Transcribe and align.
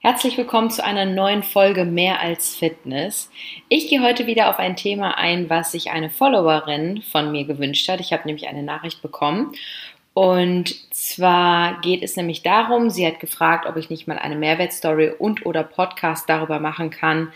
Herzlich 0.00 0.38
willkommen 0.38 0.70
zu 0.70 0.84
einer 0.84 1.06
neuen 1.06 1.42
Folge 1.42 1.84
Mehr 1.84 2.20
als 2.20 2.54
Fitness. 2.54 3.32
Ich 3.68 3.88
gehe 3.88 4.00
heute 4.00 4.28
wieder 4.28 4.48
auf 4.48 4.60
ein 4.60 4.76
Thema 4.76 5.18
ein, 5.18 5.50
was 5.50 5.72
sich 5.72 5.90
eine 5.90 6.08
Followerin 6.08 7.02
von 7.02 7.32
mir 7.32 7.44
gewünscht 7.44 7.88
hat. 7.88 7.98
Ich 7.98 8.12
habe 8.12 8.22
nämlich 8.24 8.46
eine 8.46 8.62
Nachricht 8.62 9.02
bekommen. 9.02 9.54
Und 10.14 10.72
zwar 10.94 11.80
geht 11.80 12.04
es 12.04 12.14
nämlich 12.14 12.44
darum, 12.44 12.90
sie 12.90 13.04
hat 13.04 13.18
gefragt, 13.18 13.66
ob 13.66 13.76
ich 13.76 13.90
nicht 13.90 14.06
mal 14.06 14.18
eine 14.18 14.36
Mehrwertstory 14.36 15.14
und 15.18 15.44
oder 15.44 15.64
Podcast 15.64 16.28
darüber 16.28 16.60
machen 16.60 16.90
kann, 16.90 17.32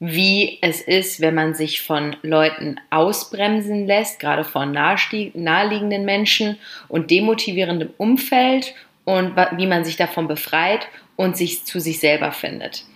wie 0.00 0.58
es 0.62 0.80
ist, 0.80 1.20
wenn 1.20 1.36
man 1.36 1.54
sich 1.54 1.80
von 1.80 2.16
Leuten 2.22 2.80
ausbremsen 2.90 3.86
lässt, 3.86 4.18
gerade 4.18 4.42
von 4.42 4.72
naheliegenden 4.72 6.04
Menschen 6.04 6.58
und 6.88 7.12
demotivierendem 7.12 7.90
Umfeld 7.98 8.74
und 9.04 9.36
wie 9.56 9.66
man 9.66 9.84
sich 9.84 9.96
davon 9.96 10.26
befreit 10.26 10.88
und 11.20 11.36
sich 11.36 11.66
zu 11.66 11.80
sich 11.80 12.00
selber 12.00 12.32
findet. 12.32 12.86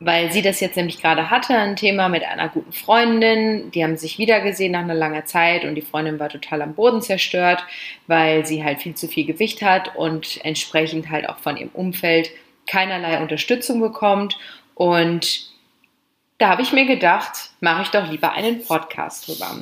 Weil 0.00 0.30
sie 0.30 0.42
das 0.42 0.60
jetzt 0.60 0.76
nämlich 0.76 1.00
gerade 1.00 1.30
hatte, 1.30 1.56
ein 1.56 1.76
Thema 1.76 2.10
mit 2.10 2.22
einer 2.22 2.50
guten 2.50 2.72
Freundin. 2.72 3.70
Die 3.70 3.82
haben 3.82 3.96
sich 3.96 4.18
wiedergesehen 4.18 4.72
nach 4.72 4.82
einer 4.82 4.94
langen 4.94 5.24
Zeit 5.24 5.64
und 5.64 5.74
die 5.74 5.80
Freundin 5.80 6.20
war 6.20 6.28
total 6.28 6.60
am 6.60 6.74
Boden 6.74 7.00
zerstört, 7.00 7.64
weil 8.06 8.44
sie 8.44 8.62
halt 8.62 8.82
viel 8.82 8.94
zu 8.94 9.08
viel 9.08 9.24
Gewicht 9.24 9.62
hat 9.62 9.96
und 9.96 10.44
entsprechend 10.44 11.08
halt 11.08 11.26
auch 11.26 11.38
von 11.38 11.56
ihrem 11.56 11.70
Umfeld 11.70 12.30
keinerlei 12.66 13.18
Unterstützung 13.18 13.80
bekommt. 13.80 14.36
Und 14.74 15.48
da 16.36 16.50
habe 16.50 16.60
ich 16.60 16.72
mir 16.72 16.84
gedacht, 16.84 17.50
mache 17.60 17.80
ich 17.80 17.88
doch 17.88 18.10
lieber 18.10 18.32
einen 18.32 18.62
Podcast 18.62 19.26
drüber. 19.26 19.56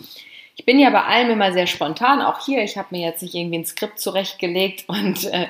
Ich 0.56 0.66
bin 0.66 0.80
ja 0.80 0.90
bei 0.90 1.04
allem 1.04 1.30
immer 1.30 1.52
sehr 1.52 1.68
spontan, 1.68 2.20
auch 2.20 2.44
hier. 2.44 2.64
Ich 2.64 2.76
habe 2.76 2.88
mir 2.90 3.06
jetzt 3.06 3.22
nicht 3.22 3.36
irgendwie 3.36 3.58
ein 3.58 3.64
Skript 3.64 4.00
zurechtgelegt 4.00 4.86
und 4.88 5.24
äh, 5.26 5.46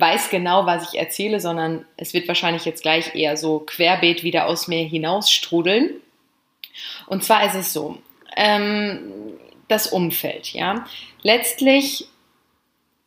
weiß 0.00 0.30
genau, 0.30 0.66
was 0.66 0.92
ich 0.92 0.98
erzähle, 0.98 1.40
sondern 1.40 1.84
es 1.96 2.14
wird 2.14 2.28
wahrscheinlich 2.28 2.64
jetzt 2.64 2.82
gleich 2.82 3.14
eher 3.14 3.36
so 3.36 3.60
querbeet 3.60 4.22
wieder 4.22 4.46
aus 4.46 4.68
mir 4.68 4.84
hinausstrudeln. 4.84 5.90
Und 7.06 7.24
zwar 7.24 7.44
ist 7.46 7.54
es 7.54 7.72
so, 7.72 7.98
ähm, 8.36 9.12
das 9.68 9.86
Umfeld, 9.88 10.52
ja. 10.52 10.84
Letztlich 11.22 12.06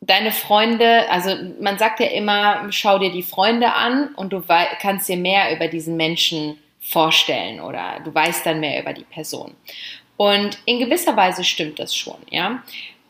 deine 0.00 0.32
Freunde, 0.32 1.10
also 1.10 1.34
man 1.60 1.78
sagt 1.78 2.00
ja 2.00 2.06
immer, 2.06 2.66
schau 2.70 2.98
dir 2.98 3.10
die 3.10 3.22
Freunde 3.22 3.72
an 3.72 4.14
und 4.14 4.32
du 4.32 4.42
kannst 4.80 5.08
dir 5.08 5.16
mehr 5.16 5.54
über 5.54 5.68
diesen 5.68 5.96
Menschen 5.96 6.58
vorstellen 6.80 7.60
oder 7.60 8.00
du 8.04 8.14
weißt 8.14 8.44
dann 8.44 8.60
mehr 8.60 8.80
über 8.80 8.92
die 8.92 9.04
Person. 9.04 9.54
Und 10.16 10.58
in 10.66 10.78
gewisser 10.78 11.16
Weise 11.16 11.42
stimmt 11.42 11.78
das 11.78 11.96
schon, 11.96 12.18
ja. 12.30 12.62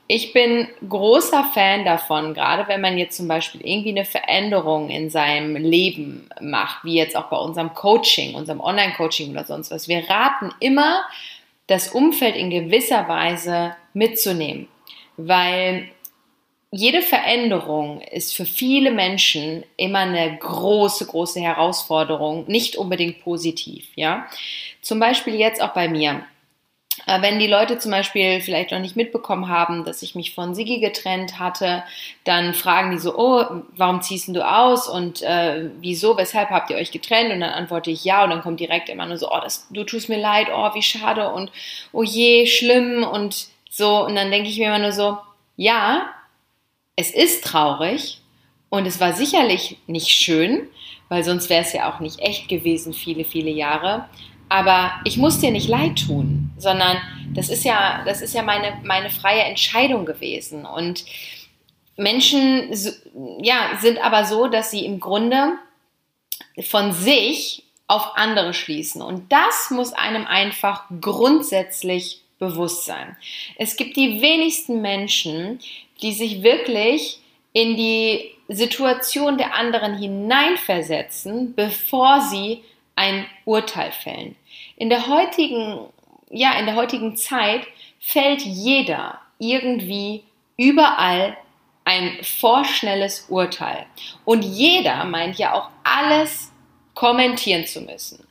Ich 0.06 0.34
bin 0.34 0.69
großer 0.86 1.44
Fan 1.55 1.86
davon, 1.86 2.34
gerade 2.34 2.69
wenn 2.69 2.83
man 2.83 2.98
jetzt 2.98 3.16
zum 3.16 3.27
Beispiel 3.27 3.62
irgendwie 3.64 3.91
eine 3.91 4.05
Veränderung 4.05 4.91
in 4.91 5.08
seinem 5.08 5.56
Leben 5.56 6.28
macht, 6.41 6.84
wie 6.84 6.97
jetzt 6.97 7.16
auch 7.16 7.30
bei 7.30 7.38
unserem 7.38 7.72
Coaching, 7.72 8.34
unserem 8.34 8.60
Online-Coaching 8.60 9.30
oder 9.30 9.44
sonst 9.44 9.70
was. 9.70 9.88
Wir 9.88 10.08
raten 10.08 10.52
immer, 10.60 11.05
das 11.66 11.88
Umfeld 11.88 12.36
in 12.36 12.50
gewisser 12.50 13.08
Weise 13.08 13.75
mitzunehmen, 13.94 14.69
weil 15.16 15.88
jede 16.70 17.00
Veränderung 17.00 18.02
ist 18.02 18.34
für 18.34 18.44
viele 18.44 18.91
Menschen 18.91 19.64
immer 19.77 20.00
eine 20.00 20.36
große, 20.36 21.06
große 21.06 21.41
Herausforderung, 21.41 22.44
nicht 22.47 22.77
unbedingt 22.77 23.22
positiv, 23.22 23.86
ja. 23.94 24.27
Zum 24.82 25.00
Beispiel 25.00 25.36
jetzt 25.36 25.62
auch 25.62 25.72
bei 25.72 25.88
mir. 25.88 26.25
Äh, 27.06 27.23
wenn 27.23 27.39
die 27.39 27.47
Leute 27.47 27.78
zum 27.78 27.91
Beispiel 27.91 28.41
vielleicht 28.41 28.70
noch 28.70 28.78
nicht 28.78 28.97
mitbekommen 28.97 29.48
haben, 29.48 29.84
dass 29.84 30.03
ich 30.03 30.14
mich 30.14 30.34
von 30.34 30.55
Sigi 30.55 30.78
getrennt 30.78 31.39
hatte, 31.39 31.83
dann 32.25 32.55
fragen 32.55 32.92
die 32.92 32.98
so, 32.98 33.17
oh, 33.19 33.45
warum 33.77 34.00
ziehst 34.00 34.28
du 34.28 34.47
aus 34.47 34.89
und 34.89 35.22
äh, 35.22 35.70
wieso, 35.81 36.17
weshalb 36.17 36.50
habt 36.50 36.70
ihr 36.70 36.77
euch 36.77 36.92
getrennt? 36.92 37.33
Und 37.33 37.41
dann 37.41 37.50
antworte 37.50 37.91
ich 37.91 38.05
ja 38.05 38.25
und 38.25 38.31
dann 38.31 38.42
kommt 38.42 38.61
direkt 38.61 38.89
immer 38.89 39.06
nur 39.06 39.19
so, 39.19 39.31
oh, 39.31 39.41
das, 39.42 39.67
du 39.70 39.84
tust 39.84 40.09
mir 40.09 40.20
leid, 40.20 40.48
oh, 40.55 40.75
wie 40.75 40.83
schade 40.83 41.33
und 41.33 41.50
oh 41.92 42.03
je, 42.03 42.47
schlimm 42.47 43.03
und 43.05 43.48
so. 43.70 44.04
Und 44.06 44.15
dann 44.15 44.31
denke 44.31 44.49
ich 44.49 44.59
mir 44.59 44.69
immer 44.69 44.78
nur 44.78 44.93
so, 44.93 45.19
ja, 45.56 46.10
es 46.97 47.10
ist 47.10 47.44
traurig 47.44 48.21
und 48.71 48.87
es 48.87 49.00
war 49.00 49.12
sicherlich 49.12 49.78
nicht 49.87 50.09
schön, 50.09 50.69
weil 51.09 51.25
sonst 51.25 51.50
wäre 51.50 51.62
es 51.62 51.72
ja 51.72 51.93
auch 51.93 52.00
nicht 52.00 52.21
echt 52.21 52.49
gewesen, 52.49 52.93
viele, 52.93 53.25
viele 53.25 53.50
Jahre. 53.50 54.09
Aber 54.49 54.93
ich 55.05 55.16
muss 55.16 55.38
dir 55.38 55.50
nicht 55.50 55.69
leid 55.69 56.06
tun, 56.06 56.50
sondern 56.59 56.99
das 57.34 57.49
ist 57.49 57.65
ja, 57.65 58.03
das 58.05 58.21
ist 58.21 58.34
ja 58.34 58.43
meine, 58.43 58.81
meine 58.84 59.10
freie 59.10 59.43
Entscheidung 59.43 60.05
gewesen. 60.05 60.66
Und 60.66 61.05
Menschen 61.97 62.71
ja, 63.43 63.78
sind 63.81 63.99
aber 63.99 64.25
so, 64.25 64.47
dass 64.49 64.71
sie 64.71 64.84
im 64.84 65.00
Grunde 65.00 65.53
von 66.62 66.93
sich 66.93 67.65
auf 67.87 68.16
andere 68.16 68.54
schließen. 68.54 69.03
Und 69.03 69.31
das 69.31 69.71
muss 69.71 69.93
einem 69.93 70.27
einfach 70.27 70.84
grundsätzlich 71.00 72.22
bewusst 72.38 72.84
sein. 72.84 73.16
Es 73.56 73.77
gibt 73.77 73.97
die 73.97 74.21
wenigsten 74.21 74.81
Menschen, 74.81 75.60
die 76.03 76.12
sich 76.12 76.43
wirklich 76.43 77.21
in 77.53 77.77
die 77.77 78.33
Situation 78.49 79.38
der 79.38 79.54
anderen 79.54 79.97
hineinversetzen, 79.97 81.54
bevor 81.54 82.21
sie 82.21 82.62
ein 82.97 83.27
Urteil 83.44 83.93
fällen. 83.93 84.37
In 84.77 84.88
der 84.88 85.06
heutigen, 85.09 85.81
ja, 86.31 86.59
in 86.59 86.66
der 86.66 86.77
heutigen 86.77 87.16
Zeit 87.16 87.66
fällt 88.00 88.43
jeder 88.43 89.21
irgendwie 89.38 90.22
überall 90.56 91.37
ein 91.84 92.19
vorschnelles 92.22 93.27
Urteil. 93.28 93.87
Und 94.25 94.43
jeder 94.43 95.04
meint 95.04 95.38
ja 95.38 95.54
auch 95.54 95.69
alles 95.83 96.50
kommentieren 96.94 97.66
zu 97.66 97.81
müssen. 97.83 98.27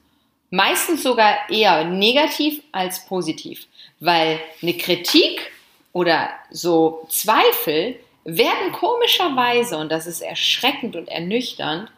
Meistens 0.50 1.04
sogar 1.04 1.50
eher 1.50 1.84
negativ 1.84 2.62
als 2.72 3.06
positiv, 3.06 3.68
weil 4.00 4.40
eine 4.62 4.78
Kritik 4.78 5.52
oder 5.94 6.30
so 6.52 7.06
Zweifel 7.10 8.00
werden 8.24 8.72
komischerweise, 8.72 9.78
und 9.78 9.92
das 9.92 10.08
ist 10.08 10.22
erschreckend 10.22 10.96
und 10.96 11.10
ernüchternd, 11.10 11.92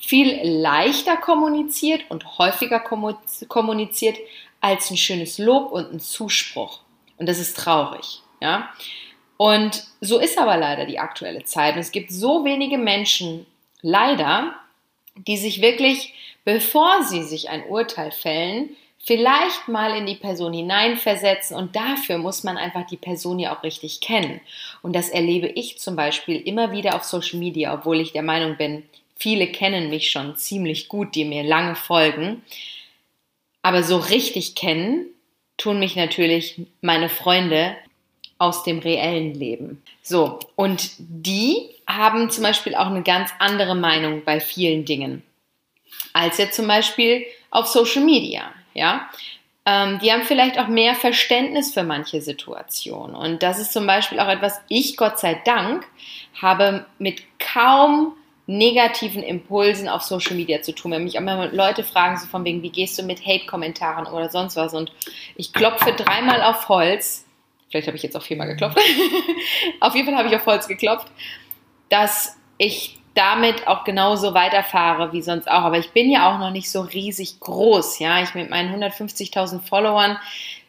viel 0.00 0.40
leichter 0.42 1.16
kommuniziert 1.16 2.02
und 2.08 2.38
häufiger 2.38 2.80
kommuniziert 2.80 4.16
als 4.60 4.90
ein 4.90 4.96
schönes 4.96 5.38
Lob 5.38 5.70
und 5.70 5.92
ein 5.92 6.00
Zuspruch. 6.00 6.80
Und 7.18 7.28
das 7.28 7.38
ist 7.38 7.56
traurig, 7.56 8.22
ja. 8.40 8.70
Und 9.36 9.84
so 10.00 10.18
ist 10.18 10.38
aber 10.38 10.56
leider 10.56 10.84
die 10.86 10.98
aktuelle 10.98 11.44
Zeit. 11.44 11.74
Und 11.74 11.80
es 11.80 11.92
gibt 11.92 12.10
so 12.10 12.44
wenige 12.44 12.76
Menschen, 12.76 13.46
leider, 13.82 14.54
die 15.16 15.36
sich 15.36 15.62
wirklich, 15.62 16.14
bevor 16.44 17.04
sie 17.04 17.22
sich 17.22 17.48
ein 17.48 17.64
Urteil 17.66 18.10
fällen, 18.10 18.70
vielleicht 18.98 19.68
mal 19.68 19.96
in 19.96 20.06
die 20.06 20.16
Person 20.16 20.52
hineinversetzen 20.52 21.56
und 21.56 21.74
dafür 21.74 22.18
muss 22.18 22.44
man 22.44 22.58
einfach 22.58 22.86
die 22.86 22.98
Person 22.98 23.38
ja 23.38 23.56
auch 23.56 23.62
richtig 23.62 24.00
kennen. 24.00 24.40
Und 24.82 24.94
das 24.94 25.08
erlebe 25.08 25.46
ich 25.46 25.78
zum 25.78 25.96
Beispiel 25.96 26.36
immer 26.36 26.72
wieder 26.72 26.94
auf 26.94 27.04
Social 27.04 27.38
Media, 27.38 27.72
obwohl 27.72 28.00
ich 28.00 28.12
der 28.12 28.22
Meinung 28.22 28.56
bin, 28.56 28.82
Viele 29.20 29.46
kennen 29.46 29.90
mich 29.90 30.10
schon 30.10 30.36
ziemlich 30.36 30.88
gut, 30.88 31.14
die 31.14 31.24
mir 31.24 31.44
lange 31.44 31.76
folgen. 31.76 32.42
Aber 33.62 33.82
so 33.82 33.98
richtig 33.98 34.54
kennen 34.54 35.06
tun 35.58 35.78
mich 35.78 35.94
natürlich 35.94 36.62
meine 36.80 37.08
Freunde 37.08 37.76
aus 38.38 38.62
dem 38.62 38.78
reellen 38.78 39.34
Leben. 39.34 39.82
So, 40.02 40.40
und 40.56 40.90
die 40.98 41.68
haben 41.86 42.30
zum 42.30 42.42
Beispiel 42.42 42.74
auch 42.74 42.86
eine 42.86 43.02
ganz 43.02 43.30
andere 43.38 43.74
Meinung 43.74 44.24
bei 44.24 44.40
vielen 44.40 44.86
Dingen 44.86 45.22
als 46.12 46.38
jetzt 46.38 46.56
zum 46.56 46.66
Beispiel 46.66 47.26
auf 47.50 47.66
Social 47.66 48.02
Media. 48.02 48.52
Ja, 48.74 49.10
ähm, 49.66 49.98
die 49.98 50.12
haben 50.12 50.22
vielleicht 50.22 50.58
auch 50.58 50.68
mehr 50.68 50.94
Verständnis 50.94 51.74
für 51.74 51.82
manche 51.82 52.22
Situationen. 52.22 53.14
Und 53.14 53.42
das 53.42 53.58
ist 53.58 53.72
zum 53.72 53.86
Beispiel 53.86 54.20
auch 54.20 54.28
etwas, 54.28 54.60
ich 54.68 54.96
Gott 54.96 55.18
sei 55.18 55.34
Dank 55.44 55.86
habe 56.40 56.86
mit 56.98 57.22
kaum 57.38 58.14
negativen 58.50 59.22
Impulsen 59.22 59.88
auf 59.88 60.02
Social 60.02 60.34
Media 60.34 60.60
zu 60.60 60.72
tun. 60.72 60.90
Wenn 60.90 61.04
mich 61.04 61.14
immer 61.14 61.46
Leute 61.52 61.84
fragen, 61.84 62.18
so 62.18 62.26
von 62.26 62.44
wegen, 62.44 62.62
wie 62.62 62.70
gehst 62.70 62.98
du 62.98 63.04
mit 63.04 63.24
Hate-Kommentaren 63.24 64.06
oder 64.06 64.28
sonst 64.28 64.56
was 64.56 64.74
und 64.74 64.92
ich 65.36 65.52
klopfe 65.52 65.92
dreimal 65.92 66.42
auf 66.42 66.68
Holz, 66.68 67.26
vielleicht 67.70 67.86
habe 67.86 67.96
ich 67.96 68.02
jetzt 68.02 68.16
auch 68.16 68.22
viermal 68.22 68.48
geklopft, 68.48 68.78
auf 69.80 69.94
jeden 69.94 70.06
Fall 70.06 70.16
habe 70.16 70.28
ich 70.28 70.34
auf 70.34 70.46
Holz 70.46 70.66
geklopft, 70.66 71.06
dass 71.90 72.36
ich 72.58 72.98
damit 73.14 73.68
auch 73.68 73.84
genauso 73.84 74.34
weiterfahre 74.34 75.12
wie 75.12 75.22
sonst 75.22 75.48
auch. 75.48 75.62
Aber 75.62 75.78
ich 75.78 75.90
bin 75.90 76.10
ja 76.10 76.32
auch 76.32 76.38
noch 76.38 76.50
nicht 76.50 76.70
so 76.70 76.80
riesig 76.80 77.38
groß, 77.38 78.00
ja. 78.00 78.20
Ich 78.22 78.34
mit 78.34 78.50
meinen 78.50 78.82
150.000 78.82 79.60
Followern, 79.60 80.18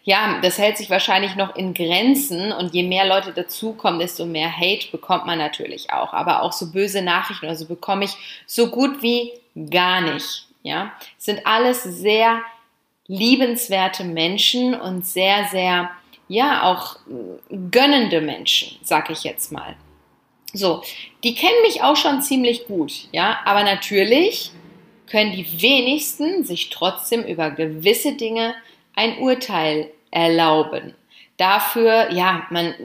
ja, 0.04 0.40
das 0.42 0.58
hält 0.58 0.78
sich 0.78 0.90
wahrscheinlich 0.90 1.36
noch 1.36 1.56
in 1.56 1.74
Grenzen 1.74 2.52
und 2.52 2.74
je 2.74 2.84
mehr 2.84 3.06
Leute 3.06 3.34
dazukommen, 3.34 4.00
desto 4.00 4.26
mehr 4.26 4.52
Hate 4.56 4.88
bekommt 4.92 5.26
man 5.28 5.38
natürlich 5.38 5.92
auch. 5.92 6.14
Aber 6.14 6.42
auch 6.42 6.54
so 6.54 6.72
böse 6.72 7.02
Nachrichten 7.02 7.46
oder 7.46 7.56
so 7.56 7.68
bekomme 7.68 8.06
ich 8.06 8.14
so 8.48 8.70
gut 8.70 9.04
wie 9.04 9.32
gar 9.70 10.02
nicht. 10.02 10.48
Ja, 10.64 10.92
sind 11.18 11.46
alles 11.46 11.84
sehr 11.84 12.42
liebenswerte 13.08 14.04
Menschen 14.04 14.80
und 14.80 15.06
sehr, 15.06 15.46
sehr, 15.52 15.90
ja, 16.28 16.64
auch 16.64 16.98
gönnende 17.72 18.22
Menschen, 18.22 18.78
sag 18.84 19.10
ich 19.10 19.24
jetzt 19.24 19.52
mal. 19.52 19.76
So, 20.54 20.84
die 21.24 21.36
kennen 21.36 21.62
mich 21.64 21.82
auch 21.82 21.96
schon 21.96 22.22
ziemlich 22.22 22.66
gut, 22.68 23.08
ja, 23.12 23.40
aber 23.46 23.64
natürlich 23.64 24.52
können 25.08 25.34
die 25.34 25.62
wenigsten 25.62 26.44
sich 26.44 26.70
trotzdem 26.70 27.24
über 27.24 27.52
gewisse 27.52 28.14
Dinge 28.14 28.56
ein 28.96 29.18
Urteil 29.20 29.90
erlauben. 30.12 30.96
Dafür, 31.38 32.12
ja, 32.12 32.46
man 32.52 32.76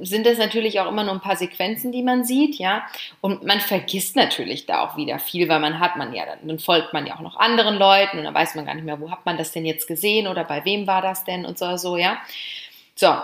sind 0.00 0.24
das 0.24 0.38
natürlich 0.38 0.80
auch 0.80 0.88
immer 0.88 1.04
nur 1.04 1.12
ein 1.12 1.20
paar 1.20 1.36
Sequenzen, 1.36 1.92
die 1.92 2.02
man 2.02 2.24
sieht, 2.24 2.54
ja, 2.54 2.86
und 3.20 3.44
man 3.44 3.60
vergisst 3.60 4.16
natürlich 4.16 4.64
da 4.64 4.80
auch 4.80 4.96
wieder 4.96 5.18
viel, 5.18 5.48
weil 5.50 5.60
man 5.60 5.78
hat 5.78 5.96
man 5.96 6.14
ja, 6.14 6.24
dann 6.42 6.58
folgt 6.58 6.94
man 6.94 7.06
ja 7.06 7.16
auch 7.16 7.20
noch 7.20 7.36
anderen 7.36 7.76
Leuten 7.76 8.18
und 8.18 8.24
dann 8.24 8.32
weiß 8.32 8.54
man 8.54 8.64
gar 8.64 8.74
nicht 8.74 8.84
mehr, 8.84 8.98
wo 8.98 9.10
hat 9.10 9.26
man 9.26 9.36
das 9.36 9.52
denn 9.52 9.66
jetzt 9.66 9.86
gesehen 9.86 10.26
oder 10.26 10.44
bei 10.44 10.64
wem 10.64 10.86
war 10.86 11.02
das 11.02 11.24
denn 11.24 11.44
und 11.44 11.58
so, 11.58 11.76
so 11.76 11.98
ja. 11.98 12.18
So, 12.94 13.14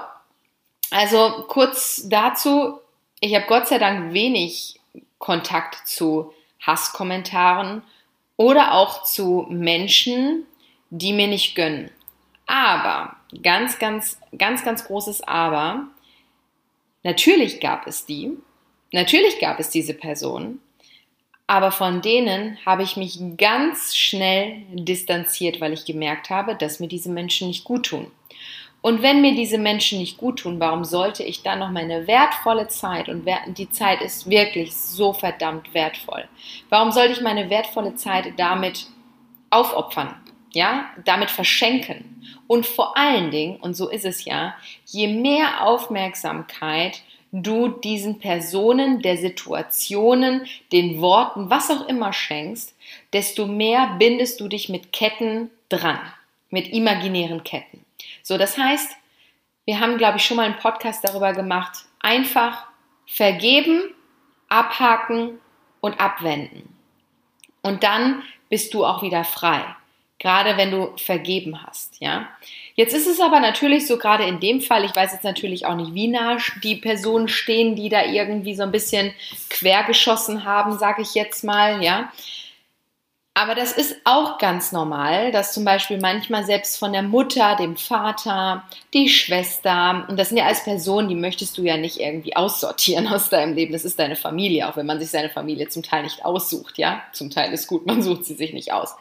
also 0.90 1.44
kurz 1.48 2.06
dazu, 2.08 2.78
ich 3.20 3.34
habe 3.34 3.46
Gott 3.46 3.68
sei 3.68 3.78
Dank 3.78 4.12
wenig 4.12 4.80
Kontakt 5.18 5.88
zu 5.88 6.34
Hasskommentaren 6.60 7.82
oder 8.36 8.74
auch 8.74 9.04
zu 9.04 9.46
Menschen, 9.48 10.46
die 10.90 11.14
mir 11.14 11.26
nicht 11.26 11.54
gönnen. 11.54 11.90
Aber, 12.46 13.16
ganz, 13.42 13.78
ganz, 13.78 14.18
ganz, 14.36 14.64
ganz 14.64 14.84
großes 14.84 15.22
Aber, 15.22 15.88
natürlich 17.02 17.60
gab 17.60 17.86
es 17.86 18.06
die, 18.06 18.36
natürlich 18.92 19.38
gab 19.40 19.58
es 19.60 19.70
diese 19.70 19.94
Personen, 19.94 20.60
aber 21.46 21.72
von 21.72 22.00
denen 22.00 22.58
habe 22.64 22.82
ich 22.82 22.96
mich 22.96 23.18
ganz 23.36 23.94
schnell 23.94 24.62
distanziert, 24.72 25.60
weil 25.60 25.74
ich 25.74 25.84
gemerkt 25.84 26.30
habe, 26.30 26.54
dass 26.54 26.80
mir 26.80 26.88
diese 26.88 27.10
Menschen 27.10 27.48
nicht 27.48 27.64
gut 27.64 27.86
tun. 27.86 28.10
Und 28.80 29.02
wenn 29.02 29.22
mir 29.22 29.34
diese 29.34 29.56
Menschen 29.56 29.98
nicht 29.98 30.18
gut 30.18 30.40
tun, 30.40 30.60
warum 30.60 30.84
sollte 30.84 31.22
ich 31.22 31.42
dann 31.42 31.60
noch 31.60 31.70
meine 31.70 32.06
wertvolle 32.06 32.68
Zeit, 32.68 33.08
und 33.08 33.26
die 33.56 33.70
Zeit 33.70 34.02
ist 34.02 34.28
wirklich 34.28 34.74
so 34.74 35.14
verdammt 35.14 35.72
wertvoll, 35.72 36.28
warum 36.68 36.92
sollte 36.92 37.12
ich 37.12 37.22
meine 37.22 37.48
wertvolle 37.48 37.94
Zeit 37.94 38.34
damit 38.36 38.86
aufopfern? 39.48 40.14
Ja, 40.54 40.90
damit 41.04 41.30
verschenken. 41.30 42.24
Und 42.46 42.64
vor 42.66 42.96
allen 42.96 43.30
Dingen, 43.30 43.56
und 43.56 43.74
so 43.74 43.88
ist 43.88 44.04
es 44.04 44.24
ja, 44.24 44.54
je 44.86 45.08
mehr 45.08 45.66
Aufmerksamkeit 45.66 47.02
du 47.32 47.68
diesen 47.68 48.20
Personen, 48.20 49.02
der 49.02 49.16
Situationen, 49.16 50.46
den 50.70 51.00
Worten, 51.00 51.50
was 51.50 51.70
auch 51.70 51.88
immer 51.88 52.12
schenkst, 52.12 52.76
desto 53.12 53.46
mehr 53.46 53.96
bindest 53.98 54.40
du 54.40 54.46
dich 54.46 54.68
mit 54.68 54.92
Ketten 54.92 55.50
dran, 55.68 55.98
mit 56.50 56.68
imaginären 56.72 57.42
Ketten. 57.42 57.84
So, 58.22 58.38
das 58.38 58.56
heißt, 58.56 58.96
wir 59.64 59.80
haben, 59.80 59.98
glaube 59.98 60.18
ich, 60.18 60.24
schon 60.24 60.36
mal 60.36 60.44
einen 60.44 60.58
Podcast 60.58 61.02
darüber 61.02 61.32
gemacht. 61.32 61.86
Einfach 61.98 62.66
vergeben, 63.06 63.94
abhaken 64.48 65.40
und 65.80 65.98
abwenden. 65.98 66.68
Und 67.62 67.82
dann 67.82 68.22
bist 68.48 68.74
du 68.74 68.84
auch 68.84 69.02
wieder 69.02 69.24
frei. 69.24 69.64
Gerade 70.24 70.56
wenn 70.56 70.70
du 70.70 70.96
vergeben 70.96 71.62
hast, 71.66 72.00
ja. 72.00 72.26
Jetzt 72.76 72.94
ist 72.94 73.06
es 73.06 73.20
aber 73.20 73.40
natürlich 73.40 73.86
so, 73.86 73.98
gerade 73.98 74.24
in 74.24 74.40
dem 74.40 74.62
Fall, 74.62 74.82
ich 74.86 74.96
weiß 74.96 75.12
jetzt 75.12 75.22
natürlich 75.22 75.66
auch 75.66 75.76
nicht, 75.76 75.92
wie 75.92 76.08
nah 76.08 76.38
die 76.62 76.76
Personen 76.76 77.28
stehen, 77.28 77.76
die 77.76 77.90
da 77.90 78.06
irgendwie 78.06 78.54
so 78.54 78.62
ein 78.62 78.72
bisschen 78.72 79.12
quergeschossen 79.50 80.46
haben, 80.46 80.78
sage 80.78 81.02
ich 81.02 81.12
jetzt 81.12 81.44
mal, 81.44 81.82
ja. 81.84 82.10
Aber 83.34 83.54
das 83.54 83.72
ist 83.72 83.96
auch 84.04 84.38
ganz 84.38 84.72
normal, 84.72 85.30
dass 85.30 85.52
zum 85.52 85.66
Beispiel 85.66 86.00
manchmal 86.00 86.46
selbst 86.46 86.78
von 86.78 86.94
der 86.94 87.02
Mutter, 87.02 87.56
dem 87.56 87.76
Vater, 87.76 88.64
die 88.94 89.10
Schwester, 89.10 90.06
und 90.08 90.18
das 90.18 90.30
sind 90.30 90.38
ja 90.38 90.46
alles 90.46 90.64
Personen, 90.64 91.10
die 91.10 91.16
möchtest 91.16 91.58
du 91.58 91.62
ja 91.64 91.76
nicht 91.76 92.00
irgendwie 92.00 92.34
aussortieren 92.34 93.08
aus 93.08 93.28
deinem 93.28 93.54
Leben. 93.54 93.74
Das 93.74 93.84
ist 93.84 93.98
deine 93.98 94.16
Familie, 94.16 94.70
auch 94.70 94.76
wenn 94.78 94.86
man 94.86 95.00
sich 95.00 95.10
seine 95.10 95.28
Familie 95.28 95.68
zum 95.68 95.82
Teil 95.82 96.04
nicht 96.04 96.24
aussucht, 96.24 96.78
ja. 96.78 97.02
Zum 97.12 97.28
Teil 97.28 97.52
ist 97.52 97.66
gut, 97.66 97.84
man 97.84 98.02
sucht 98.02 98.24
sie 98.24 98.36
sich 98.36 98.54
nicht 98.54 98.72
aus. 98.72 98.94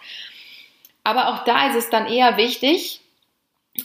Aber 1.03 1.29
auch 1.29 1.43
da 1.43 1.69
ist 1.69 1.75
es 1.75 1.89
dann 1.89 2.07
eher 2.07 2.37
wichtig, 2.37 3.01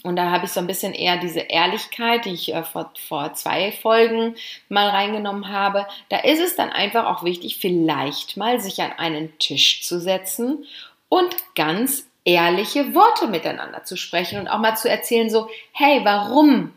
und 0.03 0.17
da 0.17 0.31
habe 0.31 0.45
ich 0.45 0.53
so 0.53 0.61
ein 0.61 0.67
bisschen 0.67 0.93
eher 0.93 1.17
diese 1.17 1.41
Ehrlichkeit, 1.41 2.27
die 2.27 2.35
ich 2.35 2.55
äh, 2.55 2.63
vor, 2.63 2.93
vor 3.09 3.33
zwei 3.33 3.73
Folgen 3.73 4.35
mal 4.69 4.89
reingenommen 4.89 5.49
habe. 5.49 5.87
Da 6.11 6.19
ist 6.19 6.41
es 6.41 6.57
dann 6.57 6.71
einfach 6.71 7.07
auch 7.07 7.25
wichtig, 7.25 7.57
vielleicht 7.59 8.37
mal 8.37 8.61
sich 8.61 8.83
an 8.83 8.93
einen 8.93 9.39
Tisch 9.39 9.83
zu 9.83 9.99
setzen 9.99 10.67
und 11.09 11.35
ganz 11.55 12.07
ehrliche 12.25 12.95
Worte 12.95 13.29
miteinander 13.29 13.85
zu 13.85 13.97
sprechen 13.97 14.39
und 14.39 14.49
auch 14.49 14.59
mal 14.59 14.77
zu 14.77 14.91
erzählen, 14.91 15.31
so, 15.31 15.49
hey, 15.73 16.01
warum 16.05 16.75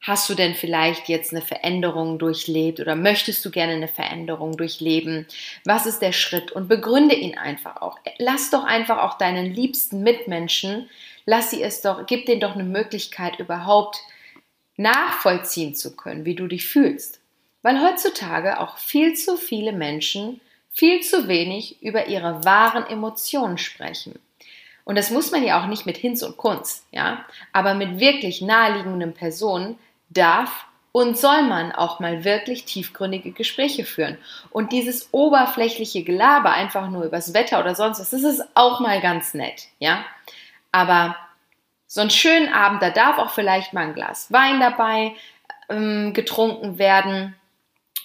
hast 0.00 0.28
du 0.28 0.34
denn 0.34 0.54
vielleicht 0.54 1.08
jetzt 1.08 1.32
eine 1.32 1.42
Veränderung 1.42 2.18
durchlebt 2.18 2.80
oder 2.80 2.94
möchtest 2.94 3.44
du 3.44 3.50
gerne 3.50 3.72
eine 3.72 3.88
Veränderung 3.88 4.56
durchleben? 4.56 5.26
Was 5.64 5.86
ist 5.86 6.00
der 6.00 6.12
Schritt? 6.12 6.52
Und 6.52 6.68
begründe 6.68 7.14
ihn 7.14 7.36
einfach 7.36 7.82
auch. 7.82 7.98
Lass 8.18 8.50
doch 8.50 8.64
einfach 8.64 8.98
auch 8.98 9.18
deinen 9.18 9.52
liebsten 9.52 10.02
Mitmenschen 10.02 10.88
lass 11.26 11.50
sie 11.50 11.62
es 11.62 11.82
doch, 11.82 12.06
gib 12.06 12.24
denen 12.26 12.40
doch 12.40 12.54
eine 12.54 12.64
Möglichkeit 12.64 13.38
überhaupt 13.38 14.00
nachvollziehen 14.76 15.74
zu 15.74 15.94
können, 15.94 16.24
wie 16.24 16.34
du 16.34 16.46
dich 16.46 16.66
fühlst. 16.66 17.20
Weil 17.62 17.82
heutzutage 17.82 18.60
auch 18.60 18.78
viel 18.78 19.14
zu 19.14 19.36
viele 19.36 19.72
Menschen 19.72 20.40
viel 20.72 21.00
zu 21.00 21.26
wenig 21.26 21.82
über 21.82 22.06
ihre 22.06 22.44
wahren 22.44 22.86
Emotionen 22.86 23.58
sprechen. 23.58 24.18
Und 24.86 24.96
das 24.96 25.10
muss 25.10 25.32
man 25.32 25.42
ja 25.42 25.60
auch 25.60 25.66
nicht 25.66 25.84
mit 25.84 25.96
Hinz 25.96 26.22
und 26.22 26.36
Kunst, 26.36 26.86
ja, 26.92 27.24
aber 27.52 27.74
mit 27.74 27.98
wirklich 27.98 28.40
naheliegenden 28.40 29.14
Personen 29.14 29.78
darf 30.10 30.64
und 30.92 31.18
soll 31.18 31.42
man 31.42 31.72
auch 31.72 31.98
mal 31.98 32.24
wirklich 32.24 32.66
tiefgründige 32.66 33.32
Gespräche 33.32 33.84
führen. 33.84 34.16
Und 34.50 34.70
dieses 34.70 35.08
oberflächliche 35.12 36.04
Gelaber 36.04 36.52
einfach 36.52 36.88
nur 36.88 37.02
übers 37.02 37.34
Wetter 37.34 37.58
oder 37.58 37.74
sonst 37.74 37.98
was, 37.98 38.10
das 38.10 38.22
ist 38.22 38.44
auch 38.54 38.78
mal 38.78 39.00
ganz 39.00 39.34
nett, 39.34 39.66
ja. 39.80 40.04
Aber 40.70 41.16
so 41.88 42.00
einen 42.00 42.10
schönen 42.10 42.52
Abend, 42.52 42.80
da 42.80 42.90
darf 42.90 43.18
auch 43.18 43.30
vielleicht 43.30 43.72
mal 43.72 43.88
ein 43.88 43.94
Glas 43.94 44.32
Wein 44.32 44.60
dabei 44.60 45.14
ähm, 45.68 46.12
getrunken 46.12 46.78
werden 46.78 47.34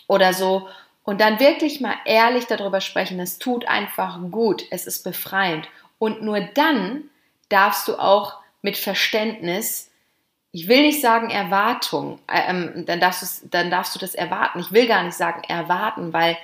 oder 0.07 0.33
so. 0.33 0.67
Und 1.03 1.21
dann 1.21 1.39
wirklich 1.39 1.79
mal 1.79 1.95
ehrlich 2.05 2.47
darüber 2.47 2.81
sprechen. 2.81 3.19
Es 3.19 3.37
tut 3.39 3.67
einfach 3.67 4.19
gut. 4.31 4.63
Es 4.69 4.87
ist 4.87 5.03
befreiend. 5.03 5.67
Und 6.01 6.23
nur 6.23 6.39
dann 6.39 7.03
darfst 7.49 7.87
du 7.87 7.95
auch 7.95 8.39
mit 8.63 8.75
Verständnis, 8.75 9.91
ich 10.51 10.67
will 10.67 10.81
nicht 10.81 10.99
sagen 10.99 11.29
Erwartung, 11.29 12.17
äh, 12.27 12.41
ähm, 12.49 12.85
dann, 12.87 12.99
darfst 12.99 13.43
dann 13.51 13.69
darfst 13.69 13.93
du 13.93 13.99
das 13.99 14.15
erwarten. 14.15 14.61
Ich 14.61 14.71
will 14.71 14.87
gar 14.87 15.03
nicht 15.03 15.13
sagen 15.13 15.43
erwarten, 15.47 16.11
weil 16.11 16.39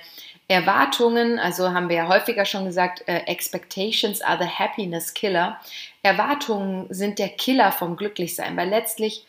Erwartungen, 0.46 1.40
also 1.40 1.72
haben 1.72 1.88
wir 1.88 1.96
ja 1.96 2.06
häufiger 2.06 2.44
schon 2.44 2.66
gesagt, 2.66 3.02
äh, 3.08 3.24
Expectations 3.26 4.22
are 4.22 4.38
the 4.40 4.48
happiness 4.48 5.12
killer. 5.12 5.58
Erwartungen 6.04 6.86
sind 6.90 7.18
der 7.18 7.30
Killer 7.30 7.72
vom 7.72 7.96
Glücklichsein, 7.96 8.56
weil 8.56 8.68
letztlich 8.68 9.26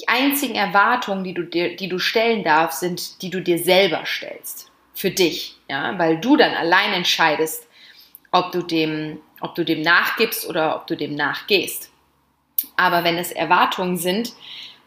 die 0.00 0.08
einzigen 0.08 0.56
Erwartungen, 0.56 1.22
die 1.22 1.34
du 1.34 1.44
dir, 1.44 1.76
die 1.76 1.88
du 1.88 2.00
stellen 2.00 2.42
darfst, 2.42 2.80
sind, 2.80 3.22
die 3.22 3.30
du 3.30 3.40
dir 3.40 3.60
selber 3.60 4.06
stellst. 4.06 4.72
Für 4.92 5.12
dich, 5.12 5.56
ja, 5.70 5.96
weil 6.00 6.18
du 6.18 6.36
dann 6.36 6.52
allein 6.52 6.94
entscheidest, 6.94 7.68
ob 8.32 8.50
du 8.50 8.62
dem, 8.62 9.20
ob 9.42 9.54
du 9.54 9.64
dem 9.64 9.82
nachgibst 9.82 10.48
oder 10.48 10.76
ob 10.76 10.86
du 10.86 10.96
dem 10.96 11.14
nachgehst. 11.14 11.90
Aber 12.76 13.04
wenn 13.04 13.18
es 13.18 13.32
Erwartungen 13.32 13.96
sind, 13.96 14.32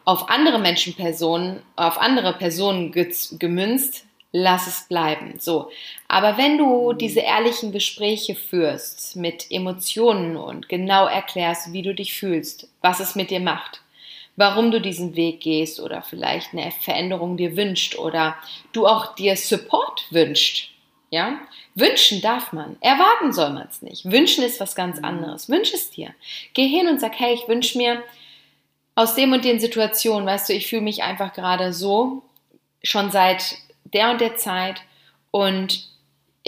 auf 0.04 0.28
andere 0.30 0.58
Menschenpersonen, 0.58 1.62
auf 1.74 1.98
andere 1.98 2.32
Personen 2.32 2.92
gemünzt, 2.92 4.06
lass 4.32 4.66
es 4.66 4.86
bleiben. 4.88 5.34
So. 5.38 5.70
Aber 6.08 6.38
wenn 6.38 6.58
du 6.58 6.92
diese 6.92 7.20
ehrlichen 7.20 7.72
Gespräche 7.72 8.34
führst 8.34 9.16
mit 9.16 9.50
Emotionen 9.50 10.36
und 10.36 10.68
genau 10.68 11.06
erklärst, 11.06 11.72
wie 11.72 11.82
du 11.82 11.94
dich 11.94 12.14
fühlst, 12.14 12.68
was 12.82 13.00
es 13.00 13.14
mit 13.14 13.30
dir 13.30 13.40
macht, 13.40 13.80
warum 14.36 14.70
du 14.70 14.80
diesen 14.80 15.16
Weg 15.16 15.40
gehst 15.40 15.80
oder 15.80 16.02
vielleicht 16.02 16.52
eine 16.52 16.70
Veränderung 16.70 17.36
dir 17.36 17.56
wünscht 17.56 17.96
oder 17.96 18.36
du 18.72 18.86
auch 18.86 19.14
dir 19.14 19.36
Support 19.36 20.06
wünscht, 20.10 20.75
ja? 21.10 21.38
Wünschen 21.74 22.20
darf 22.20 22.52
man. 22.52 22.76
Erwarten 22.80 23.32
soll 23.32 23.50
man 23.50 23.68
es 23.68 23.82
nicht. 23.82 24.10
Wünschen 24.10 24.44
ist 24.44 24.60
was 24.60 24.74
ganz 24.74 24.98
anderes. 24.98 25.48
Wünsch 25.48 25.72
es 25.72 25.90
dir. 25.90 26.14
Geh 26.54 26.68
hin 26.68 26.88
und 26.88 27.00
sag, 27.00 27.18
hey, 27.18 27.34
ich 27.34 27.48
wünsche 27.48 27.78
mir 27.78 28.02
aus 28.94 29.14
dem 29.14 29.32
und 29.32 29.44
den 29.44 29.60
Situationen, 29.60 30.26
weißt 30.26 30.48
du, 30.48 30.54
ich 30.54 30.66
fühle 30.66 30.82
mich 30.82 31.02
einfach 31.02 31.32
gerade 31.32 31.72
so, 31.72 32.22
schon 32.82 33.10
seit 33.10 33.56
der 33.84 34.10
und 34.10 34.20
der 34.20 34.36
Zeit 34.36 34.82
und 35.30 35.88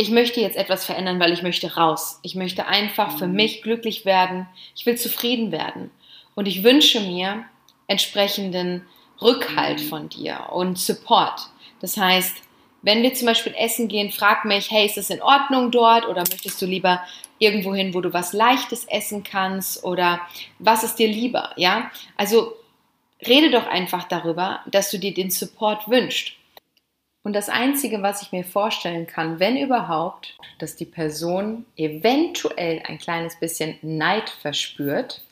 ich 0.01 0.11
möchte 0.11 0.41
jetzt 0.41 0.57
etwas 0.57 0.85
verändern, 0.85 1.19
weil 1.19 1.33
ich 1.33 1.43
möchte 1.43 1.75
raus. 1.75 2.21
Ich 2.23 2.37
möchte 2.37 2.67
einfach 2.67 3.19
für 3.19 3.27
mhm. 3.27 3.35
mich 3.35 3.63
glücklich 3.63 4.05
werden. 4.05 4.47
Ich 4.77 4.87
will 4.87 4.97
zufrieden 4.97 5.51
werden. 5.51 5.91
Und 6.37 6.47
ich 6.47 6.63
wünsche 6.63 7.01
mir 7.01 7.45
entsprechenden 7.89 8.87
Rückhalt 9.21 9.81
mhm. 9.81 9.89
von 9.89 10.09
dir 10.09 10.51
und 10.53 10.79
Support. 10.79 11.49
Das 11.81 11.97
heißt, 11.97 12.37
wenn 12.83 13.03
wir 13.03 13.15
zum 13.15 13.27
Beispiel 13.27 13.55
essen 13.57 13.89
gehen, 13.89 14.11
frag 14.11 14.45
mich, 14.45 14.71
hey, 14.71 14.87
ist 14.87 14.99
es 14.99 15.11
in 15.11 15.23
Ordnung 15.23 15.71
dort 15.71 16.07
oder 16.07 16.21
möchtest 16.21 16.61
du 16.63 16.67
lieber 16.67 17.03
irgendwo 17.39 17.75
hin, 17.75 17.95
wo 17.95 18.01
du 18.01 18.13
was 18.13 18.33
Leichtes 18.33 18.85
essen 18.87 19.23
kannst 19.23 19.85
oder 19.85 20.21
was 20.59 20.85
ist 20.85 20.97
dir 20.97 21.09
lieber, 21.09 21.53
ja? 21.57 21.91
Also 22.17 22.55
rede 23.27 23.51
doch 23.51 23.67
einfach 23.67 24.05
darüber, 24.05 24.61
dass 24.67 24.91
du 24.91 24.99
dir 24.99 25.13
den 25.13 25.31
Support 25.31 25.89
wünschst. 25.89 26.33
Und 27.23 27.33
das 27.35 27.49
Einzige, 27.49 28.01
was 28.01 28.23
ich 28.23 28.33
mir 28.33 28.45
vorstellen 28.45 29.07
kann, 29.07 29.39
wenn 29.41 29.57
überhaupt, 29.57 30.37
dass 30.59 30.77
die 30.77 30.87
Person 30.87 31.67
eventuell 31.77 32.83
ein 32.87 32.99
kleines 32.99 33.39
bisschen 33.39 33.77
Neid 33.83 34.31
verspürt, 34.31 35.23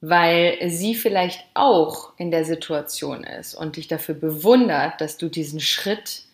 weil 0.00 0.58
sie 0.70 0.94
vielleicht 0.94 1.44
auch 1.54 2.12
in 2.16 2.30
der 2.30 2.44
Situation 2.44 3.24
ist 3.24 3.54
und 3.54 3.76
dich 3.76 3.88
dafür 3.88 4.14
bewundert, 4.14 5.00
dass 5.00 5.18
du 5.18 5.28
diesen 5.28 5.60
Schritt 5.60 6.24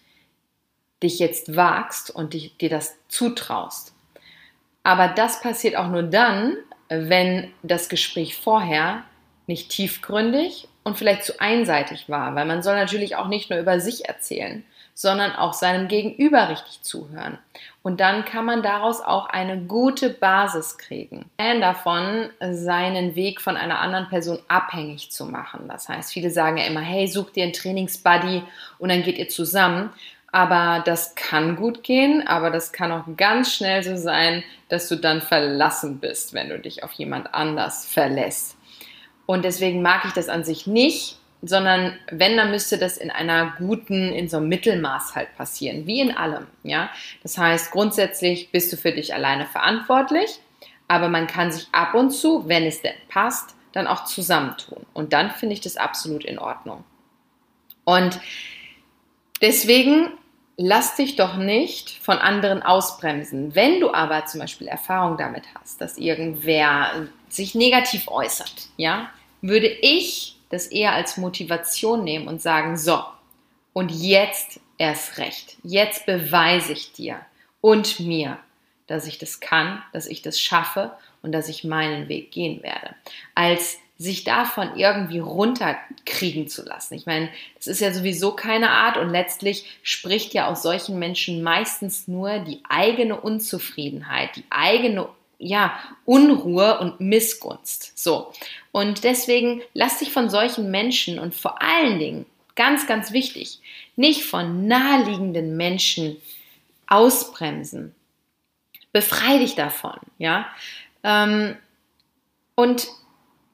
dich 1.03 1.19
jetzt 1.19 1.57
wagst 1.57 2.11
und 2.11 2.35
dich, 2.35 2.57
dir 2.57 2.71
das 2.71 2.97
zutraust. 3.09 3.93
Aber 4.83 5.09
das 5.09 5.41
passiert 5.41 5.77
auch 5.77 5.89
nur 5.89 6.03
dann, 6.03 6.57
wenn 6.89 7.53
das 7.63 7.89
Gespräch 7.89 8.37
vorher 8.37 9.05
nicht 9.47 9.71
tiefgründig 9.71 10.69
und 10.85 10.97
vielleicht 10.97 11.25
zu 11.25 11.41
einseitig 11.41 12.09
war, 12.09 12.35
weil 12.35 12.47
man 12.47 12.63
soll 12.63 12.77
natürlich 12.77 13.17
auch 13.17 13.29
nicht 13.29 13.51
nur 13.51 13.59
über 13.59 13.81
sich 13.81 14.09
erzählen, 14.09 14.65
sondern 14.95 15.37
auch 15.37 15.53
seinem 15.53 15.87
Gegenüber 15.87 16.49
richtig 16.49 16.83
zuhören. 16.83 17.39
Und 17.83 18.01
dann 18.01 18.25
kann 18.25 18.45
man 18.45 18.63
daraus 18.63 19.01
auch 19.01 19.27
eine 19.27 19.59
gute 19.59 20.11
Basis 20.11 20.77
kriegen. 20.77 21.31
Fan 21.41 21.61
davon, 21.61 22.31
seinen 22.41 23.15
Weg 23.15 23.41
von 23.41 23.57
einer 23.57 23.79
anderen 23.79 24.09
Person 24.09 24.41
abhängig 24.49 25.13
zu 25.13 25.25
machen. 25.25 25.69
Das 25.69 25.89
heißt, 25.89 26.13
viele 26.13 26.31
sagen 26.31 26.57
ja 26.57 26.65
immer, 26.65 26.81
hey, 26.81 27.07
such 27.07 27.31
dir 27.31 27.45
einen 27.45 27.53
Trainingsbuddy 27.53 28.43
und 28.79 28.89
dann 28.89 29.05
geht 29.05 29.19
ihr 29.19 29.29
zusammen. 29.29 29.91
Aber 30.31 30.83
das 30.85 31.15
kann 31.15 31.57
gut 31.57 31.83
gehen, 31.83 32.27
aber 32.27 32.51
das 32.51 32.73
kann 32.73 32.93
auch 32.93 33.05
ganz 33.17 33.55
schnell 33.55 33.83
so 33.83 33.97
sein, 33.97 34.45
dass 34.69 34.89
du 34.89 34.97
dann 34.97 35.23
verlassen 35.23 36.01
bist, 36.01 36.35
wenn 36.35 36.51
du 36.51 36.59
dich 36.59 36.85
auf 36.85 36.93
jemand 36.93 37.35
anders 37.35 37.87
verlässt. 37.87 38.57
Und 39.25 39.45
deswegen 39.45 39.81
mag 39.83 40.05
ich 40.05 40.13
das 40.13 40.29
an 40.29 40.45
sich 40.45 40.67
nicht, 40.67 41.19
sondern 41.41 41.97
wenn, 42.11 42.37
dann 42.37 42.51
müsste 42.51 42.79
das 42.79 42.97
in 42.97 43.11
einer 43.11 43.55
guten, 43.59 44.13
in 44.13 44.29
so 44.29 44.39
einem 44.39 44.49
Mittelmaß 44.49 45.15
halt 45.15 45.35
passieren, 45.37 45.87
wie 45.87 46.01
in 46.01 46.17
allem, 46.17 46.47
ja. 46.63 46.91
Das 47.23 47.39
heißt, 47.39 47.71
grundsätzlich 47.71 48.51
bist 48.51 48.73
du 48.73 48.77
für 48.77 48.93
dich 48.93 49.15
alleine 49.15 49.47
verantwortlich, 49.47 50.41
aber 50.89 51.09
man 51.09 51.27
kann 51.27 51.53
sich 51.53 51.69
ab 51.73 51.95
und 51.95 52.11
zu, 52.11 52.49
wenn 52.49 52.65
es 52.65 52.83
denn 52.83 52.95
passt, 53.09 53.55
dann 53.73 53.87
auch 53.87 54.05
zusammentun. 54.05 54.85
Und 54.95 55.13
dann 55.13 55.31
finde 55.31 55.55
ich 55.55 55.61
das 55.61 55.77
absolut 55.77 56.25
in 56.25 56.39
Ordnung. 56.39 56.85
Und 57.85 58.19
deswegen 59.41 60.11
lass 60.57 60.97
dich 60.97 61.17
doch 61.17 61.37
nicht 61.37 61.91
von 62.03 62.19
anderen 62.19 62.63
ausbremsen. 62.63 63.55
Wenn 63.55 63.81
du 63.81 63.93
aber 63.93 64.27
zum 64.27 64.41
Beispiel 64.41 64.67
Erfahrung 64.67 65.17
damit 65.17 65.45
hast, 65.55 65.81
dass 65.81 65.97
irgendwer 65.97 67.09
sich 67.29 67.55
negativ 67.55 68.09
äußert, 68.09 68.69
ja, 68.77 69.11
würde 69.41 69.69
ich 69.69 70.37
das 70.51 70.67
eher 70.67 70.93
als 70.93 71.17
Motivation 71.17 72.05
nehmen 72.05 72.27
und 72.27 72.43
sagen, 72.43 72.77
so, 72.77 73.03
und 73.73 73.93
jetzt 73.93 74.61
erst 74.79 75.19
recht. 75.19 75.57
Jetzt 75.63 76.07
beweise 76.07 76.73
ich 76.73 76.93
dir 76.93 77.21
und 77.61 78.01
mir, 78.01 78.39
dass 78.87 79.07
ich 79.07 79.19
das 79.19 79.41
kann, 79.41 79.83
dass 79.93 80.07
ich 80.07 80.23
das 80.23 80.41
schaffe 80.41 80.93
und 81.23 81.33
dass 81.33 81.49
ich 81.49 81.65
meinen 81.65 82.09
Weg 82.09 82.33
gehen 82.33 82.63
werde. 82.63 82.95
Als 83.35 83.79
sich 83.99 84.23
davon 84.23 84.77
irgendwie 84.77 85.19
runterkriegen 85.19 86.49
zu 86.49 86.65
lassen. 86.65 86.95
Ich 86.95 87.05
meine, 87.05 87.29
das 87.57 87.67
ist 87.67 87.81
ja 87.81 87.93
sowieso 87.93 88.33
keine 88.33 88.71
Art 88.71 88.97
und 88.97 89.11
letztlich 89.11 89.79
spricht 89.83 90.35
ja 90.35 90.47
aus 90.47 90.63
solchen 90.63 91.01
Menschen 91.01 91.43
meistens 91.43 92.07
nur 92.07 92.39
die 92.39 92.63
eigene 92.69 93.21
Unzufriedenheit, 93.21 94.37
die 94.37 94.45
eigene 94.51 95.09
ja, 95.39 95.79
Unruhe 96.05 96.79
und 96.79 97.01
Missgunst. 97.01 97.97
So. 97.99 98.33
Und 98.73 99.05
deswegen 99.05 99.63
lass 99.75 99.99
dich 99.99 100.13
von 100.13 100.31
solchen 100.31 100.71
Menschen 100.71 101.19
und 101.19 101.35
vor 101.35 101.61
allen 101.61 101.99
Dingen, 101.99 102.27
ganz, 102.55 102.87
ganz 102.89 103.13
wichtig, 103.13 103.61
nicht 103.95 104.25
von 104.25 104.67
naheliegenden 104.67 105.57
Menschen 105.57 106.17
ausbremsen. 106.89 107.95
Befrei 108.93 109.39
dich 109.39 109.55
davon, 109.55 109.99
ja. 110.19 110.47
Ähm, 111.05 111.57
und 112.57 112.89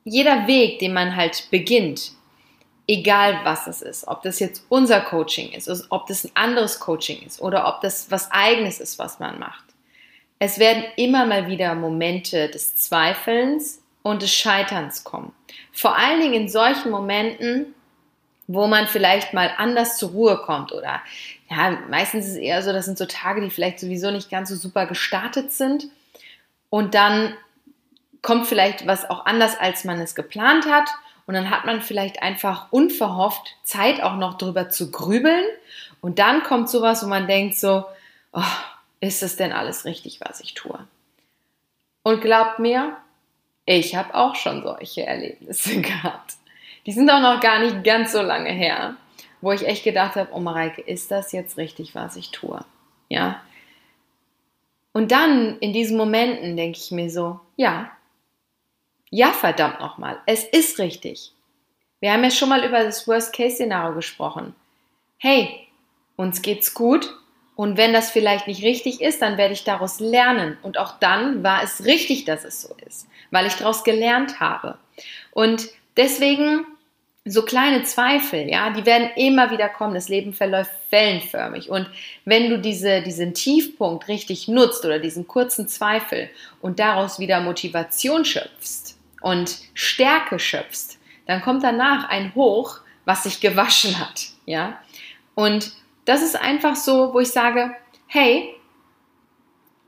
jeder 0.05 0.47
Weg, 0.47 0.79
den 0.79 0.93
man 0.93 1.17
halt 1.17 1.49
beginnt, 1.51 2.13
egal 2.87 3.41
was 3.45 3.67
es 3.67 3.83
ist, 3.83 4.07
ob 4.07 4.23
das 4.23 4.39
jetzt 4.39 4.65
unser 4.69 5.01
Coaching 5.01 5.53
ist, 5.53 5.71
ob 5.91 6.07
das 6.07 6.25
ein 6.25 6.31
anderes 6.35 6.81
Coaching 6.81 7.23
ist 7.23 7.41
oder 7.41 7.67
ob 7.67 7.81
das 7.81 8.11
was 8.11 8.31
eigenes 8.31 8.81
ist, 8.81 8.99
was 8.99 9.19
man 9.19 9.39
macht, 9.39 9.65
es 10.39 10.59
werden 10.59 10.85
immer 10.97 11.25
mal 11.25 11.49
wieder 11.49 11.75
Momente 11.75 12.49
des 12.49 12.77
Zweifelns 12.77 13.83
und 14.03 14.21
des 14.21 14.33
Scheiterns 14.33 15.05
kommen. 15.05 15.33
Vor 15.73 15.97
allen 15.97 16.21
Dingen 16.21 16.35
in 16.35 16.49
solchen 16.49 16.91
Momenten, 16.91 17.75
wo 18.47 18.67
man 18.67 18.87
vielleicht 18.87 19.33
mal 19.33 19.51
anders 19.57 19.97
zur 19.97 20.11
Ruhe 20.11 20.37
kommt 20.37 20.73
oder 20.73 21.01
ja, 21.49 21.79
meistens 21.89 22.27
ist 22.27 22.33
es 22.33 22.39
eher 22.39 22.63
so, 22.63 22.73
das 22.73 22.85
sind 22.85 22.99
so 22.99 23.07
Tage, 23.07 23.41
die 23.41 23.49
vielleicht 23.49 23.81
sowieso 23.81 24.11
nicht 24.11 24.31
ganz 24.31 24.51
so 24.51 24.57
super 24.57 24.87
gestartet 24.87 25.53
sind 25.53 25.89
und 26.69 26.95
dann 26.95 27.35
kommt 28.25 28.49
vielleicht 28.49 28.89
was 28.89 29.09
auch 29.09 29.27
anders, 29.27 29.57
als 29.57 29.85
man 29.85 30.01
es 30.01 30.17
geplant 30.17 30.67
hat 30.67 30.89
und 31.27 31.35
dann 31.35 31.51
hat 31.51 31.65
man 31.65 31.81
vielleicht 31.81 32.23
einfach 32.23 32.73
unverhofft 32.73 33.57
Zeit 33.63 34.03
auch 34.03 34.17
noch 34.17 34.37
drüber 34.37 34.69
zu 34.71 34.91
grübeln 34.91 35.45
und 36.01 36.19
dann 36.19 36.43
kommt 36.43 36.69
sowas, 36.69 37.05
wo 37.05 37.07
man 37.07 37.29
denkt 37.29 37.57
so, 37.57 37.85
oh, 38.33 38.43
ist 39.01 39.23
es 39.23 39.37
denn 39.37 39.53
alles 39.53 39.85
richtig, 39.85 40.21
was 40.21 40.41
ich 40.41 40.55
tue? 40.55 40.79
Und 42.03 42.21
glaubt 42.21 42.59
mir, 42.59 42.97
ich 43.67 43.95
habe 43.95 44.15
auch 44.15 44.35
schon 44.35 44.63
solche 44.63 45.07
Erlebnisse 45.07 45.81
gehabt. 45.83 46.35
Die 46.87 46.93
sind 46.93 47.09
auch 47.11 47.21
noch 47.21 47.41
gar 47.41 47.61
nicht 47.61 47.85
ganz 47.85 48.13
so 48.13 48.21
lange 48.21 48.51
her, 48.51 48.97
wo 49.41 49.53
ich 49.53 49.67
echt 49.67 49.85
gedacht 49.85 50.17
habe, 50.17 50.31
oh 50.33 50.41
Mareike, 50.41 50.83
ist 50.83 51.11
das 51.11 51.33
jetzt 51.33 51.57
richtig, 51.57 51.95
was 51.95 52.17
ich 52.17 52.31
tue? 52.31 52.63
Ja. 53.09 53.41
Und 54.93 55.13
dann 55.13 55.59
in 55.59 55.73
diesen 55.73 55.97
Momenten 55.97 56.57
denke 56.57 56.79
ich 56.79 56.91
mir 56.91 57.11
so, 57.11 57.41
ja, 57.57 57.91
ja, 59.15 59.33
verdammt 59.33 59.79
nochmal, 59.79 60.19
es 60.27 60.43
ist 60.43 60.81
richtig. 60.81 61.31
Wir 62.01 62.13
haben 62.13 62.25
ja 62.25 62.31
schon 62.31 62.49
mal 62.49 62.65
über 62.65 62.83
das 62.83 63.07
Worst-Case-Szenario 63.07 63.95
gesprochen. 63.95 64.57
Hey, 65.19 65.69
uns 66.17 66.43
geht's 66.43 66.75
gut, 66.75 67.15
und 67.57 67.77
wenn 67.77 67.93
das 67.93 68.11
vielleicht 68.11 68.49
nicht 68.49 68.65
richtig 68.65 69.01
ist, 69.01 69.23
dann 69.23 69.39
werde 69.39 69.55
ich 69.55 69.63
daraus 69.63 70.01
lernen. 70.01 70.59
Und 70.63 70.79
auch 70.79 70.99
dann 70.99 71.45
war 71.45 71.63
es 71.63 71.85
richtig, 71.85 72.25
dass 72.25 72.45
es 72.45 72.63
so 72.63 72.75
ist, 72.85 73.07
weil 73.31 73.47
ich 73.47 73.55
daraus 73.55 73.85
gelernt 73.85 74.41
habe. 74.41 74.77
Und 75.31 75.69
deswegen 75.97 76.67
so 77.25 77.43
kleine 77.45 77.85
Zweifel, 77.85 78.51
ja, 78.51 78.71
die 78.71 78.85
werden 78.85 79.11
immer 79.15 79.53
wieder 79.53 79.69
kommen. 79.69 79.95
Das 79.95 80.09
Leben 80.09 80.33
verläuft 80.33 80.73
wellenförmig. 80.91 81.71
Und 81.71 81.89
wenn 82.25 82.51
du 82.51 82.59
diese, 82.59 83.03
diesen 83.03 83.33
Tiefpunkt 83.35 84.09
richtig 84.09 84.49
nutzt 84.49 84.85
oder 84.85 84.99
diesen 84.99 85.29
kurzen 85.29 85.69
Zweifel 85.69 86.29
und 86.61 86.81
daraus 86.81 87.21
wieder 87.21 87.41
Motivation 87.41 88.25
schöpfst 88.25 88.94
und 89.25 89.57
Stärke 89.73 90.39
schöpfst, 90.39 90.99
dann 91.27 91.41
kommt 91.41 91.65
danach 91.65 92.11
ein 92.11 92.35
Hoch, 92.35 92.81
was 93.07 93.23
sich 93.23 93.41
gewaschen 93.41 93.99
hat, 93.99 94.27
ja. 94.45 94.79
Und 95.35 95.73
das 96.05 96.23
ist 96.23 96.37
einfach 96.37 96.77
so, 96.77 97.15
wo 97.15 97.21
ich 97.21 97.31
sage, 97.31 97.75
hey, 98.07 98.55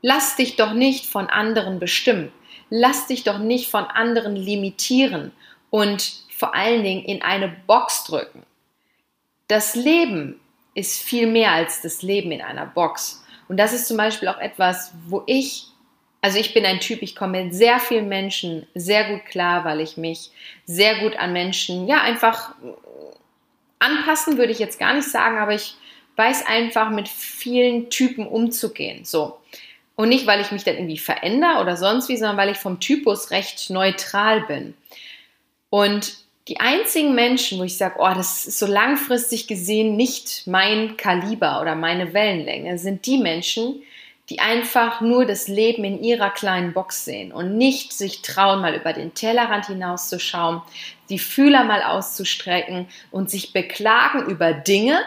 lass 0.01 0.37
dich 0.37 0.55
doch 0.55 0.73
nicht 0.73 1.05
von 1.05 1.27
anderen 1.27 1.77
bestimmen. 1.77 2.31
Lass 2.71 3.05
dich 3.05 3.23
doch 3.23 3.37
nicht 3.37 3.69
von 3.69 3.85
anderen 3.85 4.35
limitieren 4.35 5.31
und 5.69 6.23
vor 6.35 6.55
allen 6.55 6.83
Dingen 6.83 7.05
in 7.05 7.21
eine 7.21 7.47
Box 7.67 8.05
drücken. 8.05 8.43
Das 9.47 9.75
Leben 9.75 10.39
ist 10.73 10.99
viel 10.99 11.27
mehr 11.27 11.51
als 11.51 11.83
das 11.83 12.01
Leben 12.01 12.31
in 12.31 12.41
einer 12.41 12.65
Box. 12.65 13.23
Und 13.47 13.57
das 13.57 13.71
ist 13.71 13.87
zum 13.87 13.97
Beispiel 13.97 14.29
auch 14.29 14.39
etwas, 14.39 14.93
wo 15.05 15.21
ich, 15.27 15.67
also 16.27 16.39
ich 16.39 16.53
bin 16.53 16.65
ein 16.65 16.81
Typ, 16.81 17.03
ich 17.03 17.15
komme 17.15 17.41
mit 17.41 17.55
sehr 17.55 17.79
vielen 17.79 18.09
Menschen 18.09 18.67
sehr 18.75 19.05
gut 19.05 19.25
klar, 19.27 19.63
weil 19.63 19.79
ich 19.79 19.95
mich 19.95 20.29
sehr 20.65 20.99
gut 20.99 21.15
an 21.15 21.31
Menschen, 21.31 21.87
ja, 21.87 22.01
einfach 22.01 22.53
anpassen 23.79 24.37
würde 24.37 24.51
ich 24.51 24.59
jetzt 24.59 24.77
gar 24.77 24.93
nicht 24.93 25.07
sagen, 25.07 25.37
aber 25.37 25.53
ich 25.53 25.75
weiß 26.17 26.45
einfach 26.45 26.89
mit 26.89 27.07
vielen 27.07 27.89
Typen 27.89 28.27
umzugehen. 28.27 29.05
So. 29.05 29.37
Und 29.95 30.09
nicht, 30.09 30.27
weil 30.27 30.41
ich 30.41 30.51
mich 30.51 30.65
dann 30.65 30.75
irgendwie 30.75 30.97
verändere 30.97 31.61
oder 31.61 31.77
sonst 31.77 32.09
wie, 32.09 32.17
sondern 32.17 32.35
weil 32.35 32.49
ich 32.49 32.57
vom 32.57 32.81
Typus 32.81 33.31
recht 33.31 33.69
neutral 33.69 34.41
bin. 34.41 34.73
Und 35.69 36.17
die 36.49 36.59
einzigen 36.59 37.15
Menschen, 37.15 37.57
wo 37.57 37.63
ich 37.63 37.77
sage, 37.77 37.95
oh, 37.99 38.13
das 38.13 38.47
ist 38.47 38.59
so 38.59 38.65
langfristig 38.65 39.47
gesehen 39.47 39.95
nicht 39.95 40.45
mein 40.45 40.97
Kaliber 40.97 41.61
oder 41.61 41.75
meine 41.75 42.13
Wellenlänge, 42.13 42.77
sind 42.77 43.05
die 43.05 43.17
Menschen, 43.17 43.81
einfach 44.39 44.99
nur 44.99 45.25
das 45.25 45.47
Leben 45.47 45.85
in 45.85 46.03
ihrer 46.03 46.29
kleinen 46.29 46.73
Box 46.73 47.05
sehen 47.05 47.31
und 47.31 47.57
nicht 47.57 47.93
sich 47.93 48.21
trauen, 48.21 48.61
mal 48.61 48.75
über 48.75 48.91
den 48.91 49.13
Tellerrand 49.13 49.67
hinauszuschauen, 49.67 50.61
die 51.09 51.19
Fühler 51.19 51.63
mal 51.63 51.81
auszustrecken 51.81 52.87
und 53.09 53.29
sich 53.29 53.53
beklagen 53.53 54.25
über 54.25 54.53
Dinge, 54.53 54.99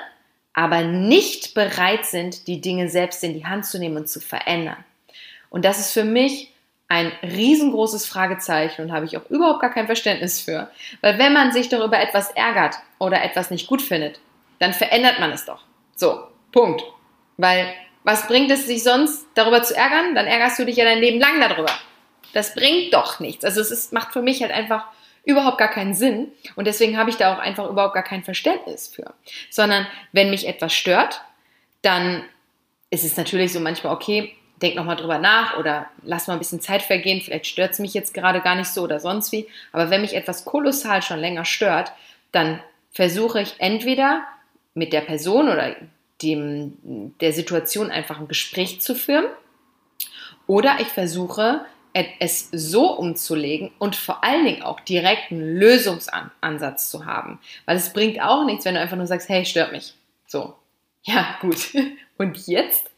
aber 0.54 0.82
nicht 0.82 1.54
bereit 1.54 2.06
sind, 2.06 2.46
die 2.46 2.60
Dinge 2.60 2.88
selbst 2.88 3.22
in 3.22 3.34
die 3.34 3.46
Hand 3.46 3.66
zu 3.66 3.78
nehmen 3.78 3.98
und 3.98 4.08
zu 4.08 4.20
verändern. 4.20 4.82
Und 5.50 5.64
das 5.64 5.78
ist 5.78 5.92
für 5.92 6.04
mich 6.04 6.52
ein 6.88 7.12
riesengroßes 7.22 8.06
Fragezeichen 8.06 8.82
und 8.82 8.92
habe 8.92 9.04
ich 9.04 9.16
auch 9.16 9.28
überhaupt 9.30 9.60
gar 9.60 9.72
kein 9.72 9.86
Verständnis 9.86 10.40
für. 10.40 10.70
Weil 11.02 11.18
wenn 11.18 11.32
man 11.32 11.52
sich 11.52 11.68
darüber 11.68 12.00
etwas 12.00 12.30
ärgert 12.32 12.76
oder 12.98 13.22
etwas 13.22 13.50
nicht 13.50 13.68
gut 13.68 13.82
findet, 13.82 14.18
dann 14.58 14.72
verändert 14.72 15.20
man 15.20 15.30
es 15.30 15.44
doch. 15.44 15.62
So, 15.94 16.24
Punkt. 16.50 16.82
Weil 17.36 17.72
was 18.04 18.26
bringt 18.26 18.50
es 18.50 18.66
sich 18.66 18.82
sonst 18.82 19.26
darüber 19.34 19.62
zu 19.62 19.76
ärgern? 19.76 20.14
Dann 20.14 20.26
ärgerst 20.26 20.58
du 20.58 20.64
dich 20.64 20.76
ja 20.76 20.84
dein 20.84 21.00
Leben 21.00 21.20
lang 21.20 21.40
darüber. 21.40 21.70
Das 22.32 22.54
bringt 22.54 22.94
doch 22.94 23.20
nichts. 23.20 23.44
Also 23.44 23.60
es 23.60 23.70
ist, 23.70 23.92
macht 23.92 24.12
für 24.12 24.22
mich 24.22 24.42
halt 24.42 24.52
einfach 24.52 24.86
überhaupt 25.24 25.58
gar 25.58 25.68
keinen 25.68 25.94
Sinn 25.94 26.32
und 26.56 26.66
deswegen 26.66 26.96
habe 26.96 27.10
ich 27.10 27.16
da 27.16 27.34
auch 27.34 27.38
einfach 27.38 27.68
überhaupt 27.68 27.94
gar 27.94 28.02
kein 28.02 28.24
Verständnis 28.24 28.88
für. 28.88 29.12
Sondern 29.50 29.86
wenn 30.12 30.30
mich 30.30 30.48
etwas 30.48 30.72
stört, 30.72 31.20
dann 31.82 32.24
ist 32.90 33.04
es 33.04 33.16
natürlich 33.16 33.52
so 33.52 33.60
manchmal 33.60 33.94
okay, 33.94 34.34
denk 34.62 34.76
nochmal 34.76 34.96
drüber 34.96 35.18
nach 35.18 35.56
oder 35.58 35.86
lass 36.02 36.26
mal 36.26 36.34
ein 36.34 36.38
bisschen 36.38 36.60
Zeit 36.60 36.82
vergehen, 36.82 37.20
vielleicht 37.20 37.46
stört 37.46 37.72
es 37.72 37.78
mich 37.78 37.94
jetzt 37.94 38.14
gerade 38.14 38.40
gar 38.40 38.54
nicht 38.54 38.68
so 38.68 38.82
oder 38.82 39.00
sonst 39.00 39.32
wie. 39.32 39.46
Aber 39.72 39.90
wenn 39.90 40.00
mich 40.02 40.14
etwas 40.14 40.44
kolossal 40.44 41.02
schon 41.02 41.18
länger 41.18 41.44
stört, 41.44 41.92
dann 42.32 42.60
versuche 42.90 43.40
ich 43.40 43.54
entweder 43.58 44.22
mit 44.74 44.92
der 44.92 45.00
Person 45.00 45.48
oder 45.48 45.76
dem, 46.22 47.14
der 47.20 47.32
Situation 47.32 47.90
einfach 47.90 48.20
ein 48.20 48.28
Gespräch 48.28 48.80
zu 48.80 48.94
führen 48.94 49.26
oder 50.46 50.78
ich 50.80 50.88
versuche 50.88 51.64
es 51.92 52.48
so 52.52 52.92
umzulegen 52.96 53.72
und 53.78 53.96
vor 53.96 54.22
allen 54.22 54.44
Dingen 54.44 54.62
auch 54.62 54.80
direkt 54.80 55.32
einen 55.32 55.56
Lösungsansatz 55.56 56.90
zu 56.90 57.04
haben. 57.04 57.40
Weil 57.66 57.76
es 57.76 57.92
bringt 57.92 58.20
auch 58.20 58.44
nichts, 58.44 58.64
wenn 58.64 58.74
du 58.74 58.80
einfach 58.80 58.96
nur 58.96 59.06
sagst, 59.06 59.28
hey, 59.28 59.44
stört 59.44 59.72
mich. 59.72 59.94
So. 60.26 60.54
Ja, 61.02 61.36
gut. 61.40 61.56
Und 62.18 62.46
jetzt 62.46 62.90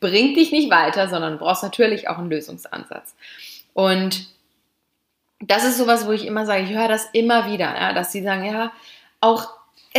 bringt 0.00 0.36
dich 0.36 0.52
nicht 0.52 0.70
weiter, 0.70 1.08
sondern 1.08 1.34
du 1.34 1.38
brauchst 1.38 1.62
natürlich 1.62 2.08
auch 2.08 2.18
einen 2.18 2.30
Lösungsansatz. 2.30 3.16
Und 3.72 4.28
das 5.40 5.64
ist 5.64 5.78
sowas, 5.78 6.06
wo 6.06 6.12
ich 6.12 6.26
immer 6.26 6.44
sage, 6.44 6.64
ich 6.64 6.70
höre 6.70 6.88
das 6.88 7.08
immer 7.12 7.50
wieder, 7.50 7.74
ja, 7.74 7.92
dass 7.92 8.12
sie 8.12 8.22
sagen, 8.22 8.44
ja, 8.44 8.72
auch 9.20 9.48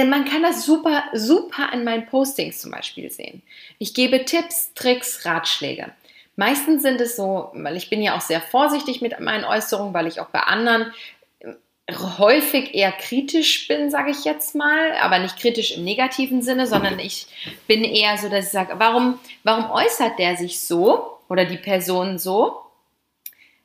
man 0.05 0.25
kann 0.25 0.43
das 0.43 0.65
super, 0.65 1.03
super 1.13 1.73
an 1.73 1.83
meinen 1.83 2.05
Postings 2.05 2.59
zum 2.59 2.71
Beispiel 2.71 3.09
sehen. 3.09 3.41
Ich 3.79 3.93
gebe 3.93 4.25
Tipps, 4.25 4.73
Tricks, 4.73 5.25
Ratschläge. 5.25 5.91
Meistens 6.35 6.83
sind 6.83 7.01
es 7.01 7.15
so, 7.15 7.49
weil 7.53 7.75
ich 7.75 7.89
bin 7.89 8.01
ja 8.01 8.15
auch 8.15 8.21
sehr 8.21 8.41
vorsichtig 8.41 9.01
mit 9.01 9.19
meinen 9.19 9.43
Äußerungen, 9.43 9.93
weil 9.93 10.05
ich 10.05 10.19
auch 10.19 10.29
bei 10.29 10.41
anderen 10.41 10.93
äh, 11.39 11.93
häufig 12.19 12.75
eher 12.75 12.91
kritisch 12.91 13.67
bin, 13.67 13.89
sage 13.89 14.11
ich 14.11 14.23
jetzt 14.23 14.53
mal, 14.53 14.91
aber 15.01 15.17
nicht 15.17 15.39
kritisch 15.39 15.71
im 15.75 15.83
negativen 15.83 16.43
Sinne, 16.43 16.67
sondern 16.67 16.99
ich 16.99 17.25
bin 17.65 17.83
eher 17.83 18.17
so, 18.19 18.29
dass 18.29 18.45
ich 18.45 18.51
sage, 18.51 18.75
warum, 18.77 19.19
warum 19.43 19.71
äußert 19.71 20.19
der 20.19 20.37
sich 20.37 20.59
so 20.59 21.17
oder 21.27 21.45
die 21.45 21.57
Person 21.57 22.19
so, 22.19 22.61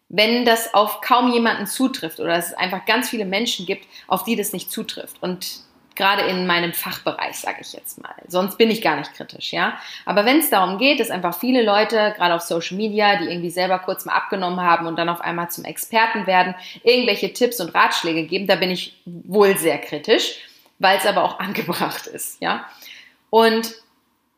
wenn 0.09 0.47
das 0.47 0.73
auf 0.73 1.03
kaum 1.03 1.33
jemanden 1.33 1.67
zutrifft 1.67 2.21
oder 2.21 2.37
es 2.37 2.55
einfach 2.55 2.87
ganz 2.87 3.11
viele 3.11 3.27
Menschen 3.27 3.67
gibt, 3.67 3.87
auf 4.09 4.25
die 4.25 4.37
das 4.37 4.55
nicht 4.55 4.71
zutrifft. 4.71 5.23
Und 5.23 5.61
gerade 5.97 6.23
in 6.23 6.47
meinem 6.47 6.73
Fachbereich, 6.73 7.37
sage 7.37 7.59
ich 7.61 7.73
jetzt 7.73 8.01
mal. 8.03 8.15
Sonst 8.29 8.59
bin 8.59 8.71
ich 8.71 8.83
gar 8.83 8.97
nicht 8.97 9.15
kritisch, 9.15 9.53
ja. 9.53 9.79
Aber 10.05 10.25
wenn 10.25 10.39
es 10.39 10.51
darum 10.51 10.79
geht, 10.79 11.01
dass 11.01 11.11
einfach 11.11 11.39
viele 11.39 11.63
Leute, 11.63 12.15
gerade 12.17 12.35
auf 12.35 12.43
Social 12.43 12.77
Media, 12.77 13.17
die 13.17 13.27
irgendwie 13.27 13.51
selber 13.51 13.79
kurz 13.79 14.05
mal 14.05 14.15
abgenommen 14.15 14.61
haben 14.61 14.87
und 14.87 14.97
dann 14.97 15.09
auf 15.09 15.21
einmal 15.21 15.51
zum 15.51 15.65
Experten 15.65 16.27
werden, 16.27 16.55
irgendwelche 16.83 17.33
Tipps 17.33 17.61
und 17.61 17.75
Ratschläge 17.75 18.25
geben, 18.25 18.47
da 18.47 18.57
bin 18.57 18.71
ich 18.71 19.01
wohl 19.05 19.57
sehr 19.57 19.79
kritisch, 19.79 20.37
weil 20.79 20.99
es 20.99 21.07
aber 21.07 21.25
auch 21.25 21.39
angebracht 21.41 22.07
ist, 22.07 22.41
ja. 22.41 22.65
Und 23.31 23.75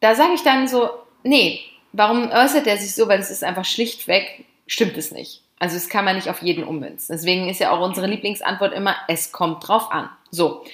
da 0.01 0.15
sage 0.15 0.35
ich 0.35 0.43
dann 0.43 0.69
so, 0.69 0.91
nee, 1.23 1.61
warum 1.93 2.31
äußert 2.31 2.67
er 2.67 2.77
sich 2.77 2.95
so? 2.95 3.09
Weil 3.09 3.21
es 3.21 3.31
ist 3.31 3.43
einfach 3.43 3.65
schlichtweg, 3.65 4.45
stimmt 4.67 4.97
es 4.97 5.11
nicht. 5.11 5.43
Also 5.59 5.77
das 5.77 5.89
kann 5.89 6.05
man 6.05 6.17
nicht 6.17 6.29
auf 6.29 6.43
jeden 6.43 6.65
ummünzen. 6.65 7.15
Deswegen 7.15 7.49
ist 7.49 7.61
ja 7.61 7.71
auch 7.71 7.81
unsere 7.81 8.07
Lieblingsantwort 8.07 8.75
immer, 8.75 8.97
es 9.09 9.33
kommt 9.33 9.67
drauf 9.67 9.91
an. 9.91 10.11
So. 10.31 10.65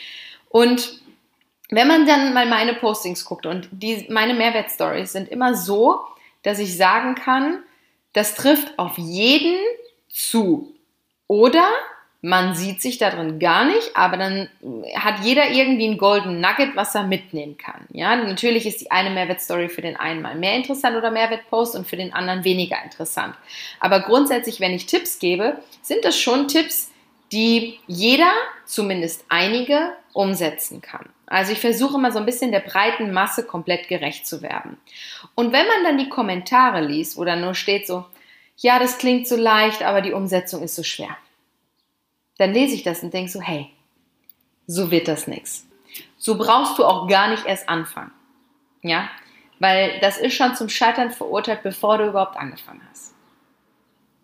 Und 0.50 1.00
wenn 1.70 1.88
man 1.88 2.06
dann 2.06 2.34
mal 2.34 2.46
meine 2.46 2.74
Postings 2.74 3.24
guckt 3.24 3.46
und 3.46 3.68
die, 3.70 4.06
meine 4.10 4.34
Mehrwertstories 4.34 5.12
sind 5.12 5.28
immer 5.30 5.54
so, 5.54 6.00
dass 6.42 6.58
ich 6.58 6.76
sagen 6.76 7.14
kann, 7.14 7.62
das 8.12 8.34
trifft 8.34 8.78
auf 8.78 8.98
jeden 8.98 9.56
zu. 10.08 10.74
Oder 11.28 11.68
man 12.22 12.54
sieht 12.54 12.82
sich 12.82 12.98
da 12.98 13.10
drin 13.10 13.38
gar 13.38 13.64
nicht, 13.64 13.96
aber 13.96 14.16
dann 14.18 14.50
hat 14.94 15.24
jeder 15.24 15.50
irgendwie 15.50 15.86
ein 15.88 15.96
Golden 15.96 16.40
Nugget, 16.40 16.76
was 16.76 16.94
er 16.94 17.04
mitnehmen 17.04 17.56
kann. 17.56 17.86
Ja, 17.92 18.14
natürlich 18.16 18.66
ist 18.66 18.80
die 18.80 18.90
eine 18.90 19.10
Mehrwertstory 19.10 19.68
für 19.68 19.80
den 19.80 19.96
einen 19.96 20.20
mal 20.20 20.34
mehr 20.34 20.54
interessant 20.56 20.96
oder 20.96 21.10
Mehrwertpost 21.10 21.76
und 21.76 21.86
für 21.86 21.96
den 21.96 22.12
anderen 22.12 22.44
weniger 22.44 22.76
interessant. 22.84 23.36
Aber 23.78 24.00
grundsätzlich, 24.00 24.60
wenn 24.60 24.72
ich 24.72 24.86
Tipps 24.86 25.18
gebe, 25.18 25.62
sind 25.80 26.04
das 26.04 26.18
schon 26.18 26.48
Tipps, 26.48 26.89
die 27.32 27.78
jeder, 27.86 28.32
zumindest 28.66 29.24
einige, 29.28 29.92
umsetzen 30.12 30.80
kann. 30.80 31.08
Also 31.26 31.52
ich 31.52 31.60
versuche 31.60 31.98
mal 31.98 32.12
so 32.12 32.18
ein 32.18 32.26
bisschen 32.26 32.50
der 32.50 32.60
breiten 32.60 33.12
Masse 33.12 33.44
komplett 33.44 33.88
gerecht 33.88 34.26
zu 34.26 34.42
werden. 34.42 34.78
Und 35.36 35.52
wenn 35.52 35.66
man 35.66 35.84
dann 35.84 35.98
die 35.98 36.08
Kommentare 36.08 36.80
liest, 36.80 37.16
wo 37.16 37.24
dann 37.24 37.40
nur 37.40 37.54
steht 37.54 37.86
so, 37.86 38.04
ja, 38.56 38.78
das 38.78 38.98
klingt 38.98 39.28
so 39.28 39.36
leicht, 39.36 39.82
aber 39.82 40.00
die 40.00 40.12
Umsetzung 40.12 40.62
ist 40.62 40.74
so 40.74 40.82
schwer. 40.82 41.16
Dann 42.38 42.52
lese 42.52 42.74
ich 42.74 42.82
das 42.82 43.02
und 43.02 43.14
denke 43.14 43.30
so, 43.30 43.40
hey, 43.40 43.70
so 44.66 44.90
wird 44.90 45.08
das 45.08 45.26
nichts. 45.26 45.66
So 46.18 46.36
brauchst 46.36 46.78
du 46.78 46.84
auch 46.84 47.08
gar 47.08 47.28
nicht 47.28 47.46
erst 47.46 47.68
anfangen. 47.68 48.12
Ja, 48.82 49.08
weil 49.58 50.00
das 50.00 50.18
ist 50.18 50.34
schon 50.34 50.56
zum 50.56 50.68
Scheitern 50.68 51.10
verurteilt, 51.10 51.62
bevor 51.62 51.98
du 51.98 52.08
überhaupt 52.08 52.36
angefangen 52.36 52.80
hast. 52.90 53.14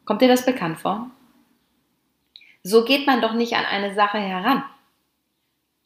Kommt 0.04 0.22
dir 0.22 0.28
das 0.28 0.44
bekannt 0.44 0.78
vor? 0.78 1.10
So 2.66 2.84
geht 2.84 3.06
man 3.06 3.20
doch 3.20 3.32
nicht 3.32 3.52
an 3.52 3.64
eine 3.64 3.94
Sache 3.94 4.18
heran. 4.18 4.64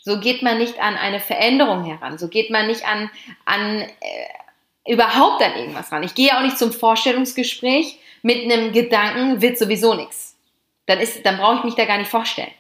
So 0.03 0.19
geht 0.19 0.43
man 0.43 0.57
nicht 0.57 0.81
an 0.81 0.97
eine 0.97 1.21
Veränderung 1.21 1.85
heran. 1.85 2.17
So 2.17 2.29
geht 2.29 2.51
man 2.51 2.69
nicht 2.69 2.87
an, 2.87 3.11
an 3.45 3.83
äh, 3.83 4.91
überhaupt 4.91 5.43
an 5.43 5.57
irgendwas 5.57 5.93
ran. 5.93 6.03
Ich 6.03 6.15
gehe 6.15 6.35
auch 6.35 6.41
nicht 6.41 6.59
zum 6.59 6.73
Vorstellungsgespräch 6.73 7.99
mit 8.23 8.45
einem 8.45 8.73
Gedanken, 8.73 9.43
wird 9.43 9.59
sowieso 9.59 9.93
nichts. 9.93 10.39
Dann, 10.87 11.01
dann 11.23 11.37
brauche 11.37 11.57
ich 11.59 11.65
mich 11.65 11.75
da 11.75 11.85
gar 11.85 11.99
nicht 11.99 12.11
vorstellen. 12.11 12.53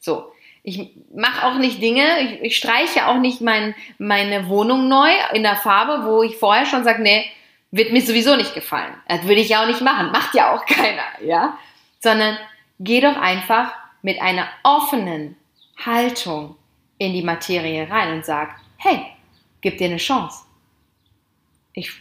So. 0.00 0.32
Ich 0.64 0.90
mache 1.14 1.46
auch 1.46 1.54
nicht 1.54 1.80
Dinge, 1.80 2.20
ich, 2.20 2.42
ich 2.42 2.56
streiche 2.56 3.06
auch 3.06 3.18
nicht 3.18 3.40
mein, 3.40 3.76
meine 3.98 4.48
Wohnung 4.48 4.88
neu 4.88 5.10
in 5.32 5.44
der 5.44 5.56
Farbe, 5.56 6.04
wo 6.04 6.24
ich 6.24 6.36
vorher 6.36 6.66
schon 6.66 6.82
sage, 6.82 7.00
nee, 7.00 7.30
wird 7.70 7.92
mir 7.92 8.02
sowieso 8.02 8.34
nicht 8.34 8.54
gefallen. 8.54 8.92
Das 9.06 9.22
würde 9.22 9.40
ich 9.40 9.50
ja 9.50 9.62
auch 9.62 9.68
nicht 9.68 9.82
machen. 9.82 10.10
Macht 10.10 10.34
ja 10.34 10.52
auch 10.52 10.66
keiner, 10.66 11.04
ja. 11.22 11.56
Sondern 12.00 12.36
Geh 12.78 13.00
doch 13.00 13.16
einfach 13.16 13.72
mit 14.02 14.20
einer 14.20 14.48
offenen 14.62 15.36
Haltung 15.84 16.56
in 16.98 17.12
die 17.12 17.22
Materie 17.22 17.88
rein 17.88 18.14
und 18.14 18.24
sag, 18.24 18.56
hey, 18.76 19.06
gib 19.60 19.78
dir 19.78 19.86
eine 19.86 19.96
Chance. 19.96 20.44
Ich 21.72 21.92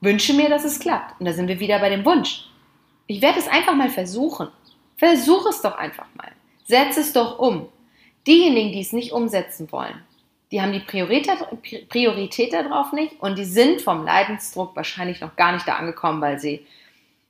wünsche 0.00 0.34
mir, 0.34 0.48
dass 0.48 0.64
es 0.64 0.80
klappt. 0.80 1.20
Und 1.20 1.26
da 1.26 1.32
sind 1.32 1.48
wir 1.48 1.60
wieder 1.60 1.78
bei 1.78 1.90
dem 1.90 2.04
Wunsch. 2.04 2.46
Ich 3.06 3.22
werde 3.22 3.38
es 3.38 3.48
einfach 3.48 3.74
mal 3.74 3.90
versuchen. 3.90 4.48
Versuch 4.96 5.46
es 5.46 5.60
doch 5.60 5.76
einfach 5.76 6.06
mal. 6.14 6.32
Setz 6.64 6.96
es 6.96 7.12
doch 7.12 7.38
um. 7.38 7.68
Diejenigen, 8.26 8.72
die 8.72 8.80
es 8.80 8.92
nicht 8.92 9.12
umsetzen 9.12 9.70
wollen, 9.70 10.02
die 10.50 10.60
haben 10.60 10.72
die 10.72 10.80
Priorität, 10.80 11.38
Priorität 11.88 12.52
darauf 12.52 12.92
nicht 12.92 13.20
und 13.20 13.38
die 13.38 13.44
sind 13.44 13.82
vom 13.82 14.04
Leidensdruck 14.04 14.74
wahrscheinlich 14.76 15.20
noch 15.20 15.36
gar 15.36 15.52
nicht 15.52 15.66
da 15.66 15.74
angekommen, 15.74 16.20
weil 16.20 16.38
sie 16.38 16.66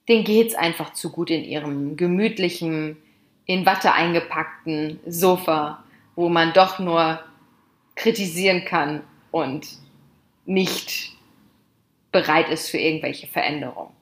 denen 0.09 0.25
geht 0.25 0.49
es 0.49 0.55
einfach 0.55 0.93
zu 0.93 1.11
gut 1.11 1.31
in 1.31 1.45
ihrem 1.45 1.97
gemütlichen, 1.97 2.97
in 3.45 3.67
Watte 3.67 3.93
eingepackten 3.93 5.01
Sofa, 5.07 5.85
wo 6.15 6.29
man 6.29 6.53
doch 6.53 6.79
nur 6.79 7.21
kritisieren 7.95 8.65
kann 8.65 9.03
und 9.31 9.67
nicht 10.45 11.13
bereit 12.13 12.49
ist 12.49 12.71
für 12.71 12.79
irgendwelche 12.79 13.27
Veränderungen. 13.27 13.93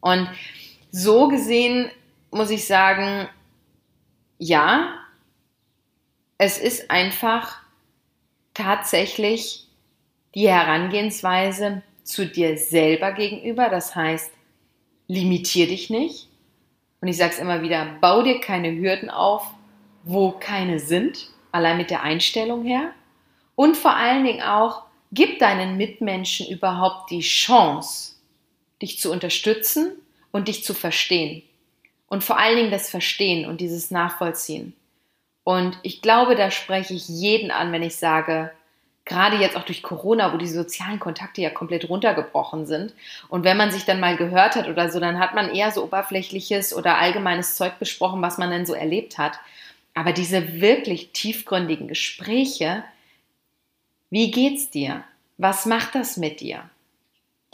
Und 0.00 0.28
so 0.90 1.28
gesehen 1.28 1.90
muss 2.30 2.50
ich 2.50 2.66
sagen, 2.66 3.28
ja, 4.38 4.94
es 6.38 6.58
ist 6.58 6.90
einfach 6.90 7.60
tatsächlich 8.54 9.66
die 10.34 10.48
Herangehensweise 10.48 11.82
zu 12.02 12.26
dir 12.26 12.56
selber 12.56 13.12
gegenüber. 13.12 13.68
Das 13.68 13.94
heißt, 13.94 14.32
limitier 15.10 15.66
dich 15.66 15.90
nicht. 15.90 16.28
Und 17.00 17.08
ich 17.08 17.16
sage 17.16 17.32
es 17.32 17.38
immer 17.38 17.62
wieder, 17.62 17.96
bau 18.00 18.22
dir 18.22 18.40
keine 18.40 18.70
Hürden 18.76 19.10
auf, 19.10 19.44
wo 20.04 20.32
keine 20.32 20.78
sind, 20.78 21.30
allein 21.50 21.76
mit 21.76 21.90
der 21.90 22.02
Einstellung 22.02 22.64
her. 22.64 22.92
Und 23.56 23.76
vor 23.76 23.96
allen 23.96 24.24
Dingen 24.24 24.42
auch, 24.42 24.84
gib 25.10 25.38
deinen 25.40 25.76
Mitmenschen 25.76 26.46
überhaupt 26.46 27.10
die 27.10 27.20
Chance, 27.20 28.14
dich 28.80 29.00
zu 29.00 29.10
unterstützen 29.10 29.92
und 30.30 30.46
dich 30.46 30.62
zu 30.62 30.74
verstehen. 30.74 31.42
Und 32.06 32.22
vor 32.22 32.38
allen 32.38 32.56
Dingen 32.56 32.70
das 32.70 32.88
Verstehen 32.88 33.48
und 33.48 33.60
dieses 33.60 33.90
Nachvollziehen. 33.90 34.74
Und 35.42 35.78
ich 35.82 36.02
glaube, 36.02 36.36
da 36.36 36.50
spreche 36.50 36.94
ich 36.94 37.08
jeden 37.08 37.50
an, 37.50 37.72
wenn 37.72 37.82
ich 37.82 37.96
sage, 37.96 38.52
gerade 39.04 39.36
jetzt 39.36 39.56
auch 39.56 39.64
durch 39.64 39.82
Corona, 39.82 40.32
wo 40.32 40.36
die 40.36 40.46
sozialen 40.46 41.00
Kontakte 41.00 41.40
ja 41.40 41.50
komplett 41.50 41.88
runtergebrochen 41.88 42.66
sind. 42.66 42.94
Und 43.28 43.44
wenn 43.44 43.56
man 43.56 43.70
sich 43.70 43.84
dann 43.84 44.00
mal 44.00 44.16
gehört 44.16 44.56
hat 44.56 44.68
oder 44.68 44.90
so, 44.90 45.00
dann 45.00 45.18
hat 45.18 45.34
man 45.34 45.54
eher 45.54 45.70
so 45.70 45.82
oberflächliches 45.82 46.74
oder 46.74 46.98
allgemeines 46.98 47.56
Zeug 47.56 47.78
besprochen, 47.78 48.22
was 48.22 48.38
man 48.38 48.50
denn 48.50 48.66
so 48.66 48.74
erlebt 48.74 49.18
hat. 49.18 49.38
Aber 49.94 50.12
diese 50.12 50.60
wirklich 50.60 51.10
tiefgründigen 51.12 51.88
Gespräche, 51.88 52.84
wie 54.10 54.30
geht's 54.30 54.70
dir? 54.70 55.04
Was 55.38 55.66
macht 55.66 55.94
das 55.94 56.16
mit 56.16 56.40
dir? 56.40 56.62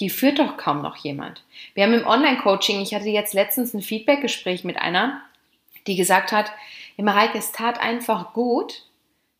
Die 0.00 0.10
führt 0.10 0.38
doch 0.38 0.58
kaum 0.58 0.82
noch 0.82 0.96
jemand. 0.96 1.42
Wir 1.74 1.84
haben 1.84 1.94
im 1.94 2.06
Online-Coaching, 2.06 2.82
ich 2.82 2.94
hatte 2.94 3.08
jetzt 3.08 3.32
letztens 3.32 3.72
ein 3.72 3.80
Feedback-Gespräch 3.80 4.64
mit 4.64 4.76
einer, 4.76 5.22
die 5.86 5.96
gesagt 5.96 6.32
hat, 6.32 6.52
Mareike, 6.98 7.38
es 7.38 7.52
tat 7.52 7.80
einfach 7.80 8.32
gut, 8.32 8.85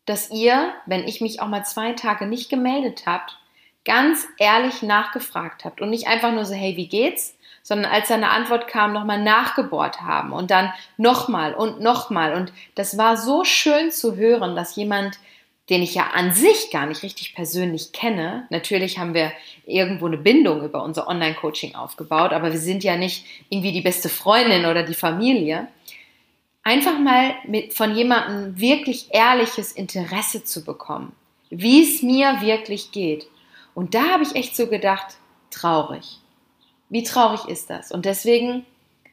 dass 0.07 0.31
ihr, 0.31 0.73
wenn 0.87 1.07
ich 1.07 1.21
mich 1.21 1.41
auch 1.41 1.49
mal 1.49 1.65
zwei 1.65 1.93
Tage 1.93 2.27
nicht 2.27 2.49
gemeldet 2.49 3.03
habt, 3.07 3.37
ganz 3.85 4.27
ehrlich 4.39 4.83
nachgefragt 4.83 5.65
habt 5.65 5.81
und 5.81 5.91
nicht 5.91 6.09
einfach 6.09 6.33
nur 6.33 6.45
so, 6.45 6.55
hey, 6.55 6.77
wie 6.77 6.89
geht's? 6.89 7.37
Sondern 7.63 7.91
als 7.91 8.11
eine 8.11 8.31
Antwort 8.31 8.69
kam, 8.69 8.93
nochmal 8.93 9.23
nachgebohrt 9.23 10.01
haben 10.01 10.33
und 10.33 10.53
dann 10.53 10.73
nochmal 10.97 11.55
und 11.55 11.81
nochmal. 11.81 12.35
Und 12.35 12.53
das 12.77 12.97
war 12.97 13.17
so 13.17 13.45
schön 13.45 13.91
zu 13.91 14.17
hören, 14.17 14.55
dass 14.55 14.77
jemand, 14.77 15.19
den 15.69 15.83
ich 15.83 15.97
ja 15.97 16.11
an 16.15 16.33
sich 16.33 16.71
gar 16.71 16.87
nicht 16.87 17.03
richtig 17.03 17.35
persönlich 17.35 17.91
kenne, 17.91 18.47
natürlich 18.51 18.99
haben 18.99 19.15
wir 19.15 19.33
irgendwo 19.67 20.07
eine 20.07 20.19
Bindung 20.19 20.65
über 20.65 20.85
unser 20.85 21.09
Online-Coaching 21.09 21.75
aufgebaut, 21.75 22.33
aber 22.33 22.53
wir 22.53 22.61
sind 22.61 22.85
ja 22.85 22.97
nicht 22.97 23.25
irgendwie 23.49 23.73
die 23.73 23.81
beste 23.81 24.09
Freundin 24.09 24.67
oder 24.67 24.85
die 24.85 24.95
Familie 24.95 25.67
einfach 26.67 26.99
mal 26.99 27.37
mit, 27.47 27.75
von 27.75 27.95
jemandem 27.95 28.59
wirklich 28.59 29.15
ehrliches 29.15 29.71
Interesse 29.71 30.43
zu 30.43 30.65
bekommen, 30.65 31.13
wie 31.49 31.85
es 31.85 32.03
mir 32.03 32.41
wirklich 32.41 32.91
geht. 32.91 33.29
Und 33.73 33.95
da 33.95 34.09
habe 34.09 34.25
ich 34.25 34.35
echt 34.35 34.57
so 34.57 34.67
gedacht, 34.67 35.15
traurig. 35.53 36.19
Wie 36.89 37.05
traurig 37.05 37.45
ist 37.45 37.71
das? 37.71 37.93
Und 37.93 38.05
deswegen 38.05 38.67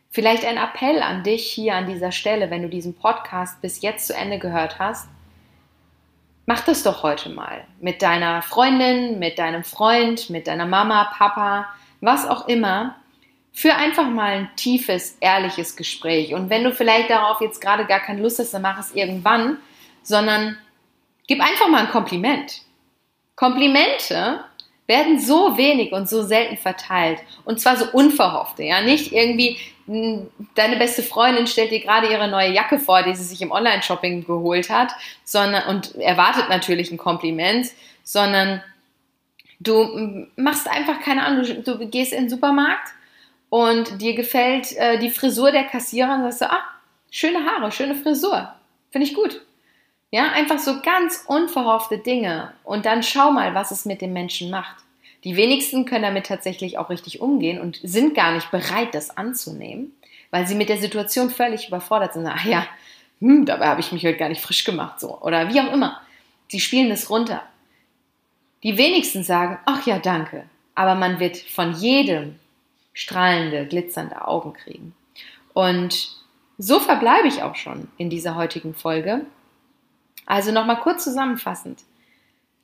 vielleicht 0.10 0.46
ein 0.46 0.58
Appell 0.58 1.04
an 1.04 1.22
dich 1.22 1.46
hier 1.46 1.76
an 1.76 1.86
dieser 1.86 2.12
Stelle, 2.12 2.50
wenn 2.50 2.64
du 2.64 2.70
diesen 2.70 2.96
Podcast 2.96 3.62
bis 3.62 3.84
jetzt 3.84 4.08
zu 4.08 4.16
Ende 4.16 4.40
gehört 4.40 4.80
hast. 4.80 5.08
Mach 6.48 6.62
das 6.62 6.82
doch 6.82 7.04
heute 7.04 7.30
mal 7.30 7.66
mit 7.80 8.02
deiner 8.02 8.42
Freundin, 8.42 9.20
mit 9.20 9.38
deinem 9.38 9.64
Freund, 9.64 10.32
mit 10.32 10.48
deiner 10.48 10.66
Mama, 10.66 11.12
Papa, 11.16 11.68
was 12.02 12.28
auch 12.28 12.48
immer 12.48 12.96
für 13.54 13.76
einfach 13.76 14.10
mal 14.10 14.32
ein 14.32 14.50
tiefes, 14.56 15.16
ehrliches 15.20 15.76
Gespräch. 15.76 16.34
Und 16.34 16.50
wenn 16.50 16.64
du 16.64 16.74
vielleicht 16.74 17.12
darauf 17.12 17.40
jetzt 17.40 17.62
gerade 17.62 17.86
gar 17.86 18.00
keine 18.00 18.22
Lust 18.22 18.40
hast, 18.40 18.54
dann 18.54 18.64
mach 18.64 18.80
es 18.80 18.96
irgendwann, 18.96 19.58
sondern 20.02 20.58
gib 21.28 21.40
einfach 21.40 21.70
mal 21.70 21.82
ein 21.82 21.92
Kompliment. 21.92 22.64
Komplimente 23.36 24.44
werden 24.88 25.20
so 25.20 25.56
wenig 25.56 25.94
und 25.94 26.10
so 26.10 26.24
selten 26.24 26.58
verteilt. 26.58 27.20
Und 27.46 27.62
zwar 27.62 27.78
so 27.78 27.86
unverhoffte, 27.94 28.64
ja. 28.64 28.82
Nicht 28.82 29.14
irgendwie, 29.14 29.58
hm, 29.86 30.28
deine 30.56 30.76
beste 30.78 31.04
Freundin 31.04 31.48
stellt 31.48 31.72
dir 31.72 31.80
gerade 31.80 32.08
ihre 32.08 32.28
neue 32.28 32.52
Jacke 32.52 32.80
vor, 32.80 33.04
die 33.04 33.16
sie 33.16 33.24
sich 33.24 33.42
im 33.42 33.52
Online-Shopping 33.52 34.26
geholt 34.26 34.70
hat, 34.70 34.92
sondern, 35.24 35.68
und 35.68 35.96
erwartet 35.96 36.50
natürlich 36.50 36.92
ein 36.92 36.98
Kompliment, 36.98 37.68
sondern 38.04 38.62
du 39.60 40.28
machst 40.36 40.68
einfach 40.68 41.00
keine 41.00 41.24
Ahnung, 41.24 41.46
du, 41.64 41.78
du 41.78 41.88
gehst 41.88 42.12
in 42.12 42.24
den 42.24 42.30
Supermarkt 42.30 42.90
und 43.54 44.02
dir 44.02 44.16
gefällt 44.16 44.76
äh, 44.78 44.98
die 44.98 45.12
Frisur 45.12 45.52
der 45.52 45.66
Kassiererin, 45.66 46.24
sagst 46.24 46.42
du, 46.42 46.52
ah, 46.52 46.64
schöne 47.12 47.46
Haare, 47.46 47.72
schöne 47.72 47.94
Frisur. 47.94 48.52
Finde 48.90 49.06
ich 49.06 49.14
gut. 49.14 49.42
Ja, 50.10 50.32
einfach 50.32 50.58
so 50.58 50.82
ganz 50.82 51.24
unverhoffte 51.28 52.00
Dinge. 52.00 52.52
Und 52.64 52.88
dann 52.88 53.04
schau 53.04 53.30
mal, 53.30 53.54
was 53.54 53.70
es 53.70 53.86
mit 53.86 54.02
dem 54.02 54.12
Menschen 54.12 54.50
macht. 54.50 54.78
Die 55.24 55.36
wenigsten 55.36 55.86
können 55.86 56.02
damit 56.02 56.26
tatsächlich 56.26 56.80
auch 56.80 56.90
richtig 56.90 57.22
umgehen 57.22 57.62
und 57.62 57.80
sind 57.84 58.16
gar 58.16 58.34
nicht 58.34 58.50
bereit, 58.50 58.96
das 58.96 59.16
anzunehmen, 59.16 59.92
weil 60.32 60.48
sie 60.48 60.56
mit 60.56 60.70
der 60.70 60.78
Situation 60.78 61.30
völlig 61.30 61.68
überfordert 61.68 62.14
sind. 62.14 62.26
Ach 62.26 62.46
ja, 62.46 62.66
hm, 63.22 63.46
dabei 63.46 63.68
habe 63.68 63.82
ich 63.82 63.92
mich 63.92 64.04
heute 64.04 64.18
gar 64.18 64.30
nicht 64.30 64.42
frisch 64.42 64.64
gemacht, 64.64 65.00
so. 65.00 65.22
Oder 65.22 65.54
wie 65.54 65.62
auch 65.62 65.72
immer. 65.72 66.02
Sie 66.48 66.60
spielen 66.60 66.90
es 66.90 67.12
runter. 67.12 67.44
Die 68.64 68.80
wenigsten 68.80 69.24
sagen, 69.24 69.60
ach 69.68 69.86
ja, 69.86 70.00
danke. 70.00 70.46
Aber 70.74 70.96
man 70.96 71.20
wird 71.20 71.38
von 71.38 71.76
jedem 71.76 72.40
strahlende, 72.94 73.66
glitzernde 73.66 74.28
Augen 74.28 74.54
kriegen. 74.54 74.96
Und 75.54 76.18
so 76.58 76.80
verbleibe 76.80 77.28
ich 77.28 77.42
auch 77.42 77.56
schon 77.56 77.88
in 77.98 78.10
dieser 78.10 78.36
heutigen 78.36 78.74
Folge. 78.74 79.26
Also 80.26 80.52
nochmal 80.52 80.80
kurz 80.80 81.04
zusammenfassend. 81.04 81.82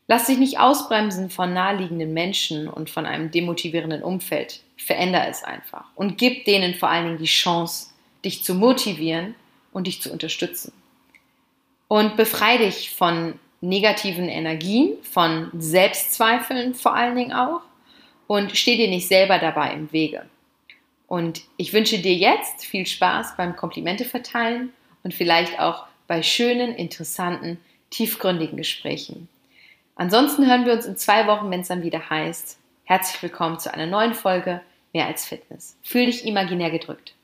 Lass 0.07 0.25
dich 0.25 0.37
nicht 0.37 0.59
ausbremsen 0.59 1.29
von 1.29 1.53
naheliegenden 1.53 2.13
Menschen 2.13 2.67
und 2.67 2.89
von 2.89 3.05
einem 3.05 3.29
demotivierenden 3.29 4.01
Umfeld. 4.01 4.61
Veränder 4.77 5.27
es 5.27 5.43
einfach 5.43 5.85
und 5.95 6.17
gib 6.17 6.45
denen 6.45 6.73
vor 6.73 6.89
allen 6.89 7.05
Dingen 7.05 7.17
die 7.19 7.25
Chance, 7.25 7.89
dich 8.25 8.43
zu 8.43 8.55
motivieren 8.55 9.35
und 9.71 9.87
dich 9.87 10.01
zu 10.01 10.11
unterstützen. 10.11 10.71
Und 11.87 12.17
befreie 12.17 12.59
dich 12.59 12.91
von 12.91 13.37
negativen 13.61 14.29
Energien, 14.29 14.93
von 15.03 15.51
Selbstzweifeln 15.57 16.73
vor 16.75 16.95
allen 16.95 17.15
Dingen 17.15 17.33
auch 17.33 17.61
und 18.29 18.55
steh 18.55 18.77
dir 18.77 18.87
nicht 18.87 19.07
selber 19.07 19.39
dabei 19.39 19.73
im 19.73 19.91
Wege. 19.91 20.23
Und 21.07 21.41
ich 21.57 21.73
wünsche 21.73 21.97
dir 21.97 22.13
jetzt 22.13 22.63
viel 22.63 22.85
Spaß 22.85 23.35
beim 23.35 23.55
Komplimente 23.55 24.05
verteilen 24.05 24.71
und 25.03 25.15
vielleicht 25.15 25.59
auch 25.59 25.87
bei 26.05 26.21
schönen, 26.21 26.75
interessanten, 26.75 27.59
tiefgründigen 27.89 28.55
Gesprächen. 28.55 29.27
Ansonsten 29.95 30.45
hören 30.45 30.67
wir 30.67 30.73
uns 30.73 30.85
in 30.85 30.95
zwei 30.95 31.25
Wochen, 31.25 31.49
wenn 31.49 31.61
es 31.61 31.69
dann 31.69 31.81
wieder 31.81 32.11
heißt, 32.11 32.59
herzlich 32.83 33.23
willkommen 33.23 33.59
zu 33.59 33.73
einer 33.73 33.87
neuen 33.87 34.13
Folge 34.13 34.61
Mehr 34.93 35.07
als 35.07 35.25
Fitness. 35.25 35.75
Fühl 35.81 36.05
dich 36.05 36.23
imaginär 36.23 36.69
gedrückt. 36.69 37.15